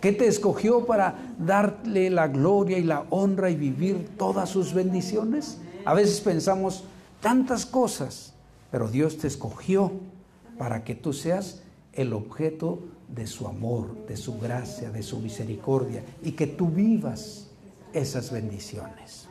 ¿Que 0.00 0.12
te 0.12 0.26
escogió 0.26 0.86
para 0.86 1.34
darle 1.38 2.10
la 2.10 2.28
gloria 2.28 2.78
y 2.78 2.84
la 2.84 3.04
honra 3.10 3.50
y 3.50 3.56
vivir 3.56 4.10
todas 4.16 4.48
sus 4.48 4.74
bendiciones? 4.74 5.58
A 5.84 5.94
veces 5.94 6.20
pensamos 6.20 6.84
tantas 7.20 7.66
cosas, 7.66 8.34
pero 8.70 8.88
Dios 8.88 9.18
te 9.18 9.26
escogió 9.26 9.92
para 10.58 10.84
que 10.84 10.94
tú 10.94 11.12
seas 11.12 11.62
el 11.92 12.12
objeto 12.12 12.80
de 13.08 13.26
su 13.26 13.48
amor, 13.48 14.06
de 14.06 14.16
su 14.16 14.38
gracia, 14.38 14.90
de 14.90 15.02
su 15.02 15.18
misericordia 15.18 16.04
y 16.22 16.32
que 16.32 16.46
tú 16.46 16.68
vivas 16.68 17.48
esas 17.92 18.30
bendiciones. 18.30 19.26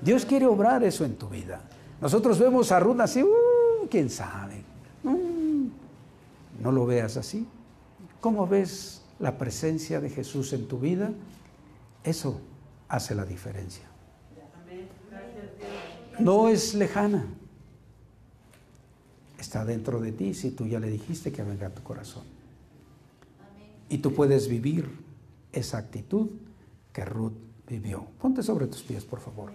Dios 0.00 0.24
quiere 0.24 0.46
obrar 0.46 0.82
eso 0.82 1.04
en 1.04 1.16
tu 1.16 1.28
vida. 1.28 1.60
Nosotros 2.00 2.38
vemos 2.38 2.72
a 2.72 2.80
Ruth 2.80 3.00
así, 3.00 3.22
uh, 3.22 3.88
quién 3.88 4.10
sabe. 4.10 4.73
No 6.64 6.72
lo 6.72 6.86
veas 6.86 7.18
así. 7.18 7.46
¿Cómo 8.22 8.46
ves 8.46 9.02
la 9.18 9.36
presencia 9.36 10.00
de 10.00 10.08
Jesús 10.08 10.54
en 10.54 10.66
tu 10.66 10.80
vida? 10.80 11.12
Eso 12.02 12.40
hace 12.88 13.14
la 13.14 13.26
diferencia. 13.26 13.84
No 16.18 16.48
es 16.48 16.74
lejana. 16.74 17.26
Está 19.38 19.66
dentro 19.66 20.00
de 20.00 20.12
ti 20.12 20.32
si 20.32 20.52
tú 20.52 20.66
ya 20.66 20.80
le 20.80 20.88
dijiste 20.88 21.30
que 21.30 21.42
venga 21.42 21.66
a 21.66 21.70
tu 21.70 21.82
corazón. 21.82 22.24
Y 23.90 23.98
tú 23.98 24.14
puedes 24.14 24.48
vivir 24.48 24.88
esa 25.52 25.76
actitud 25.76 26.30
que 26.94 27.04
Ruth 27.04 27.34
vivió. 27.68 28.06
Ponte 28.22 28.42
sobre 28.42 28.68
tus 28.68 28.82
pies, 28.82 29.04
por 29.04 29.20
favor. 29.20 29.52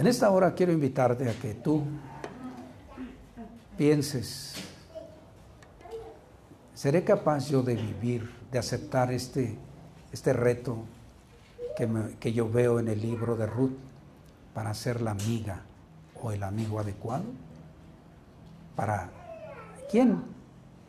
En 0.00 0.06
esta 0.06 0.30
hora 0.30 0.54
quiero 0.54 0.72
invitarte 0.72 1.28
a 1.28 1.34
que 1.34 1.52
tú 1.52 1.82
pienses, 3.76 4.54
¿seré 6.74 7.04
capaz 7.04 7.50
yo 7.50 7.62
de 7.62 7.74
vivir, 7.74 8.30
de 8.50 8.58
aceptar 8.58 9.12
este, 9.12 9.58
este 10.10 10.32
reto 10.32 10.78
que, 11.76 11.86
que 12.18 12.32
yo 12.32 12.48
veo 12.48 12.80
en 12.80 12.88
el 12.88 13.02
libro 13.02 13.36
de 13.36 13.44
Ruth 13.44 13.76
para 14.54 14.72
ser 14.72 15.02
la 15.02 15.10
amiga 15.10 15.64
o 16.22 16.32
el 16.32 16.44
amigo 16.44 16.80
adecuado? 16.80 17.24
¿Para 18.76 19.10
quién? 19.90 20.22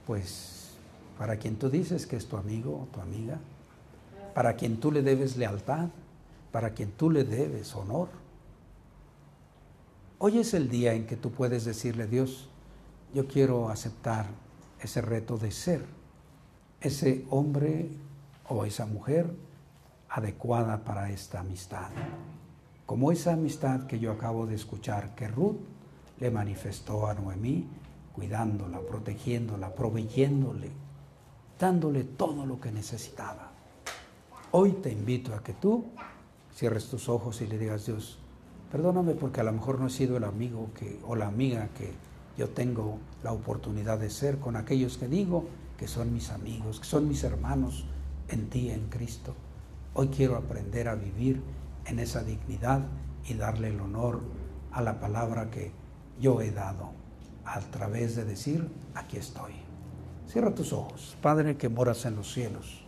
Pues 0.08 0.70
para 1.18 1.36
quien 1.36 1.58
tú 1.58 1.70
dices 1.70 2.08
que 2.08 2.16
es 2.16 2.30
tu 2.30 2.38
amigo 2.38 2.84
o 2.84 2.96
tu 2.96 3.02
amiga, 3.02 3.40
para 4.34 4.56
quien 4.56 4.80
tú 4.80 4.90
le 4.90 5.02
debes 5.02 5.36
lealtad, 5.36 5.90
para 6.54 6.70
quien 6.70 6.92
tú 6.92 7.10
le 7.10 7.26
debes 7.26 7.76
honor. 7.76 8.22
Hoy 10.24 10.38
es 10.38 10.54
el 10.54 10.70
día 10.70 10.94
en 10.94 11.08
que 11.08 11.18
tú 11.18 11.32
puedes 11.32 11.66
decirle, 11.66 12.06
Dios, 12.06 12.48
yo 13.12 13.28
quiero 13.28 13.70
aceptar 13.70 14.28
ese 14.80 15.02
reto 15.02 15.40
de 15.40 15.50
ser 15.50 15.84
ese 16.80 17.26
hombre 17.32 17.90
o 18.48 18.64
esa 18.64 18.86
mujer 18.86 19.34
adecuada 20.10 20.84
para 20.84 21.10
esta 21.10 21.40
amistad. 21.40 21.90
Como 22.86 23.12
esa 23.12 23.34
amistad 23.34 23.88
que 23.88 23.98
yo 23.98 24.12
acabo 24.12 24.46
de 24.46 24.54
escuchar 24.54 25.16
que 25.16 25.28
Ruth 25.28 25.58
le 26.20 26.30
manifestó 26.30 27.08
a 27.08 27.16
Noemí, 27.16 27.68
cuidándola, 28.14 28.80
protegiéndola, 28.80 29.74
proveyéndole, 29.74 30.70
dándole 31.60 32.04
todo 32.04 32.46
lo 32.46 32.62
que 32.62 32.72
necesitaba. 32.72 33.54
Hoy 34.52 34.74
te 34.74 34.92
invito 34.92 35.34
a 35.34 35.42
que 35.42 35.54
tú 35.54 35.86
cierres 36.54 36.90
tus 36.92 37.10
ojos 37.10 37.42
y 37.42 37.48
le 37.48 37.58
digas, 37.58 37.88
Dios, 37.88 38.21
perdóname 38.72 39.14
porque 39.16 39.42
a 39.42 39.44
lo 39.44 39.52
mejor 39.52 39.80
no 39.80 39.88
he 39.88 39.90
sido 39.90 40.18
el 40.18 40.24
amigo 40.24 40.70
que, 40.78 41.00
o 41.06 41.16
la 41.16 41.28
amiga 41.28 41.70
que 41.78 41.92
yo 42.38 42.50
tengo 42.50 43.00
la 43.24 43.34
oportunidad 43.34 44.00
de 44.00 44.10
ser 44.10 44.40
con 44.40 44.56
aquellos 44.56 44.98
que 44.98 45.08
digo 45.08 45.46
que 45.78 45.88
son 45.88 46.14
mis 46.14 46.30
amigos, 46.30 46.80
que 46.80 46.86
son 46.86 47.08
mis 47.08 47.24
hermanos 47.24 47.86
en 48.30 48.50
ti, 48.50 48.70
en 48.70 48.88
Cristo. 48.88 49.36
Hoy 49.94 50.08
quiero 50.08 50.38
aprender 50.38 50.88
a 50.88 50.96
vivir 50.96 51.42
en 51.86 52.00
esa 52.00 52.24
dignidad 52.24 52.82
y 53.28 53.34
darle 53.34 53.70
el 53.70 53.82
honor 53.82 54.22
a 54.72 54.82
la 54.82 55.00
palabra 55.00 55.52
que 55.52 55.72
yo 56.20 56.42
he 56.42 56.52
dado 56.52 56.92
a 57.46 57.60
través 57.60 58.16
de 58.16 58.24
decir, 58.24 58.70
aquí 58.96 59.18
estoy. 59.18 59.54
Cierra 60.28 60.56
tus 60.56 60.72
ojos, 60.72 61.18
Padre 61.22 61.58
que 61.58 61.68
moras 61.68 62.06
en 62.06 62.16
los 62.16 62.32
cielos. 62.32 62.84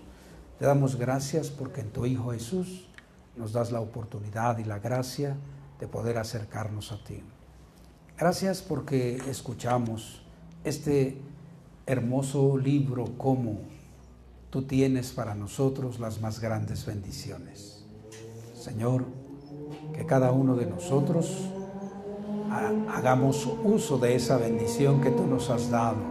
Te 0.60 0.66
damos 0.66 0.96
gracias 0.96 1.50
porque 1.50 1.82
en 1.82 1.92
tu 1.92 2.06
Hijo 2.06 2.32
Jesús 2.32 2.88
nos 3.36 3.52
das 3.52 3.72
la 3.72 3.82
oportunidad 3.82 4.60
y 4.60 4.64
la 4.64 4.80
gracia 4.80 5.36
de 5.80 5.88
poder 5.88 6.18
acercarnos 6.18 6.92
a 6.92 7.04
ti. 7.04 7.24
Gracias 8.18 8.62
porque 8.62 9.18
escuchamos 9.28 10.22
este 10.64 11.18
hermoso 11.86 12.58
libro 12.58 13.06
como 13.18 13.60
tú 14.50 14.64
tienes 14.64 15.12
para 15.12 15.36
nosotros 15.36 16.00
las 16.00 16.22
más 16.22 16.40
grandes 16.40 16.86
bendiciones. 16.86 17.84
Señor, 18.54 19.06
que 19.94 20.06
cada 20.06 20.32
uno 20.32 20.56
de 20.56 20.66
nosotros 20.66 21.50
hagamos 22.50 23.50
uso 23.64 23.98
de 23.98 24.16
esa 24.16 24.38
bendición 24.38 25.02
que 25.02 25.10
tú 25.10 25.26
nos 25.26 25.50
has 25.50 25.70
dado, 25.70 26.02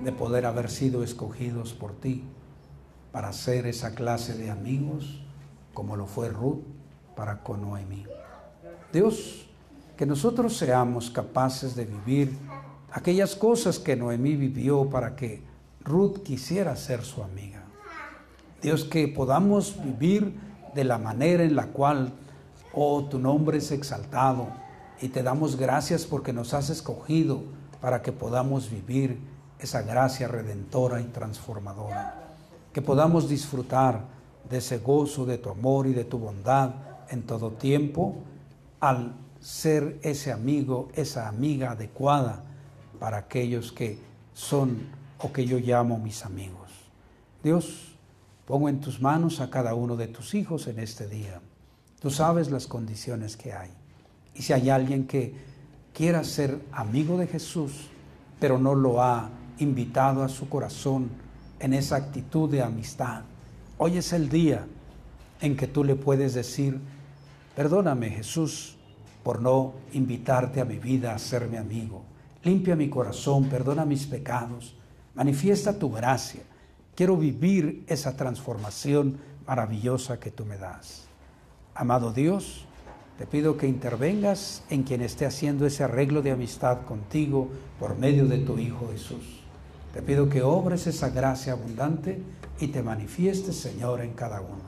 de 0.00 0.12
poder 0.12 0.46
haber 0.46 0.70
sido 0.70 1.02
escogidos 1.02 1.72
por 1.72 1.92
ti 1.94 2.24
para 3.10 3.32
ser 3.32 3.66
esa 3.66 3.94
clase 3.94 4.34
de 4.34 4.50
amigos 4.50 5.22
como 5.74 5.96
lo 5.96 6.06
fue 6.06 6.28
Ruth 6.28 6.62
para 7.16 7.42
con 7.42 7.62
Noemí. 7.62 8.04
Dios, 8.92 9.46
que 9.96 10.04
nosotros 10.04 10.54
seamos 10.54 11.10
capaces 11.10 11.74
de 11.74 11.86
vivir 11.86 12.36
aquellas 12.90 13.34
cosas 13.34 13.78
que 13.78 13.96
Noemí 13.96 14.36
vivió 14.36 14.90
para 14.90 15.16
que 15.16 15.42
Ruth 15.82 16.18
quisiera 16.22 16.76
ser 16.76 17.02
su 17.02 17.22
amiga. 17.22 17.62
Dios, 18.60 18.84
que 18.84 19.08
podamos 19.08 19.82
vivir 19.82 20.38
de 20.74 20.84
la 20.84 20.98
manera 20.98 21.42
en 21.42 21.56
la 21.56 21.68
cual, 21.68 22.12
oh, 22.74 23.04
tu 23.04 23.18
nombre 23.18 23.58
es 23.58 23.70
exaltado 23.72 24.48
y 25.00 25.08
te 25.08 25.22
damos 25.22 25.56
gracias 25.56 26.04
porque 26.04 26.34
nos 26.34 26.52
has 26.52 26.68
escogido 26.68 27.42
para 27.80 28.02
que 28.02 28.12
podamos 28.12 28.70
vivir 28.70 29.18
esa 29.58 29.80
gracia 29.80 30.28
redentora 30.28 31.00
y 31.00 31.04
transformadora. 31.04 32.34
Que 32.74 32.82
podamos 32.82 33.26
disfrutar 33.26 34.04
de 34.50 34.58
ese 34.58 34.78
gozo, 34.78 35.24
de 35.24 35.38
tu 35.38 35.48
amor 35.48 35.86
y 35.86 35.94
de 35.94 36.04
tu 36.04 36.18
bondad 36.18 36.74
en 37.08 37.22
todo 37.22 37.52
tiempo 37.52 38.16
al 38.82 39.14
ser 39.40 40.00
ese 40.02 40.32
amigo, 40.32 40.88
esa 40.96 41.28
amiga 41.28 41.70
adecuada 41.70 42.42
para 42.98 43.16
aquellos 43.18 43.70
que 43.70 43.96
son 44.34 44.88
o 45.18 45.32
que 45.32 45.46
yo 45.46 45.58
llamo 45.58 45.98
mis 45.98 46.24
amigos. 46.24 46.68
Dios, 47.44 47.94
pongo 48.44 48.68
en 48.68 48.80
tus 48.80 49.00
manos 49.00 49.40
a 49.40 49.50
cada 49.50 49.74
uno 49.74 49.94
de 49.94 50.08
tus 50.08 50.34
hijos 50.34 50.66
en 50.66 50.80
este 50.80 51.06
día. 51.06 51.40
Tú 52.00 52.10
sabes 52.10 52.50
las 52.50 52.66
condiciones 52.66 53.36
que 53.36 53.52
hay. 53.52 53.70
Y 54.34 54.42
si 54.42 54.52
hay 54.52 54.68
alguien 54.68 55.06
que 55.06 55.32
quiera 55.94 56.24
ser 56.24 56.60
amigo 56.72 57.16
de 57.18 57.28
Jesús, 57.28 57.88
pero 58.40 58.58
no 58.58 58.74
lo 58.74 59.00
ha 59.00 59.30
invitado 59.58 60.24
a 60.24 60.28
su 60.28 60.48
corazón 60.48 61.08
en 61.60 61.72
esa 61.72 61.94
actitud 61.94 62.50
de 62.50 62.62
amistad, 62.62 63.22
hoy 63.78 63.98
es 63.98 64.12
el 64.12 64.28
día 64.28 64.66
en 65.40 65.56
que 65.56 65.68
tú 65.68 65.84
le 65.84 65.94
puedes 65.94 66.34
decir, 66.34 66.80
perdóname 67.54 68.10
Jesús 68.10 68.76
por 69.22 69.40
no 69.40 69.74
invitarte 69.92 70.60
a 70.60 70.64
mi 70.64 70.78
vida 70.78 71.14
a 71.14 71.18
ser 71.18 71.48
mi 71.48 71.56
amigo. 71.56 72.02
Limpia 72.42 72.74
mi 72.74 72.88
corazón, 72.88 73.44
perdona 73.44 73.84
mis 73.84 74.06
pecados, 74.06 74.74
manifiesta 75.14 75.78
tu 75.78 75.90
gracia. 75.90 76.42
Quiero 76.94 77.16
vivir 77.16 77.84
esa 77.86 78.16
transformación 78.16 79.18
maravillosa 79.46 80.18
que 80.18 80.30
tú 80.30 80.44
me 80.44 80.58
das. 80.58 81.04
Amado 81.74 82.12
Dios, 82.12 82.66
te 83.18 83.26
pido 83.26 83.56
que 83.56 83.68
intervengas 83.68 84.64
en 84.68 84.82
quien 84.82 85.00
esté 85.00 85.26
haciendo 85.26 85.66
ese 85.66 85.84
arreglo 85.84 86.22
de 86.22 86.32
amistad 86.32 86.82
contigo 86.82 87.48
por 87.78 87.96
medio 87.96 88.26
de 88.26 88.38
tu 88.38 88.58
Hijo 88.58 88.88
Jesús. 88.90 89.40
Te 89.94 90.02
pido 90.02 90.28
que 90.28 90.42
obres 90.42 90.86
esa 90.86 91.10
gracia 91.10 91.52
abundante 91.52 92.20
y 92.58 92.68
te 92.68 92.82
manifiestes, 92.82 93.56
Señor, 93.56 94.00
en 94.00 94.14
cada 94.14 94.40
uno. 94.40 94.62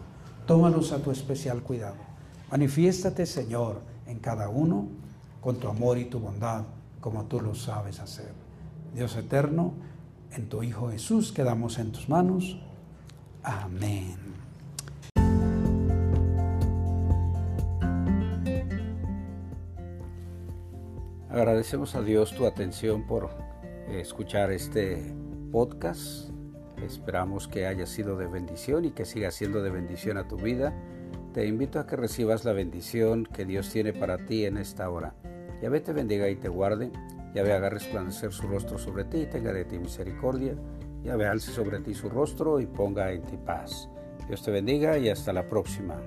Tómalos 0.46 0.92
a 0.92 0.98
tu 0.98 1.10
especial 1.10 1.62
cuidado. 1.62 2.13
Manifiéstate, 2.50 3.26
Señor, 3.26 3.80
en 4.06 4.18
cada 4.18 4.48
uno 4.48 4.88
con 5.40 5.56
tu 5.56 5.68
amor 5.68 5.98
y 5.98 6.06
tu 6.06 6.20
bondad, 6.20 6.64
como 7.00 7.24
tú 7.24 7.40
lo 7.40 7.54
sabes 7.54 8.00
hacer. 8.00 8.32
Dios 8.94 9.16
eterno, 9.16 9.74
en 10.32 10.48
tu 10.48 10.62
Hijo 10.62 10.90
Jesús 10.90 11.32
quedamos 11.32 11.78
en 11.78 11.92
tus 11.92 12.08
manos. 12.08 12.58
Amén. 13.42 14.34
Agradecemos 21.28 21.96
a 21.96 22.00
Dios 22.00 22.34
tu 22.36 22.46
atención 22.46 23.06
por 23.06 23.28
escuchar 23.88 24.52
este 24.52 25.12
podcast. 25.50 26.30
Esperamos 26.80 27.48
que 27.48 27.66
haya 27.66 27.86
sido 27.86 28.16
de 28.16 28.28
bendición 28.28 28.84
y 28.84 28.92
que 28.92 29.04
siga 29.04 29.32
siendo 29.32 29.60
de 29.60 29.70
bendición 29.70 30.16
a 30.16 30.28
tu 30.28 30.36
vida. 30.36 30.72
Te 31.34 31.48
invito 31.48 31.80
a 31.80 31.86
que 31.86 31.96
recibas 31.96 32.44
la 32.44 32.52
bendición 32.52 33.26
que 33.26 33.44
Dios 33.44 33.68
tiene 33.68 33.92
para 33.92 34.24
ti 34.24 34.44
en 34.44 34.56
esta 34.56 34.88
hora. 34.88 35.16
Yahvé 35.60 35.80
te 35.80 35.92
bendiga 35.92 36.28
y 36.28 36.36
te 36.36 36.48
guarde. 36.48 36.92
Yahvé 37.34 37.52
haga 37.52 37.70
resplandecer 37.70 38.32
su 38.32 38.46
rostro 38.46 38.78
sobre 38.78 39.02
ti 39.02 39.22
y 39.22 39.26
tenga 39.26 39.52
de 39.52 39.64
ti 39.64 39.76
misericordia. 39.76 40.54
Yahvé 41.02 41.26
alce 41.26 41.50
sobre 41.50 41.80
ti 41.80 41.92
su 41.92 42.08
rostro 42.08 42.60
y 42.60 42.66
ponga 42.66 43.10
en 43.10 43.22
ti 43.22 43.36
paz. 43.36 43.88
Dios 44.28 44.44
te 44.44 44.52
bendiga 44.52 44.96
y 44.96 45.08
hasta 45.08 45.32
la 45.32 45.48
próxima. 45.48 46.00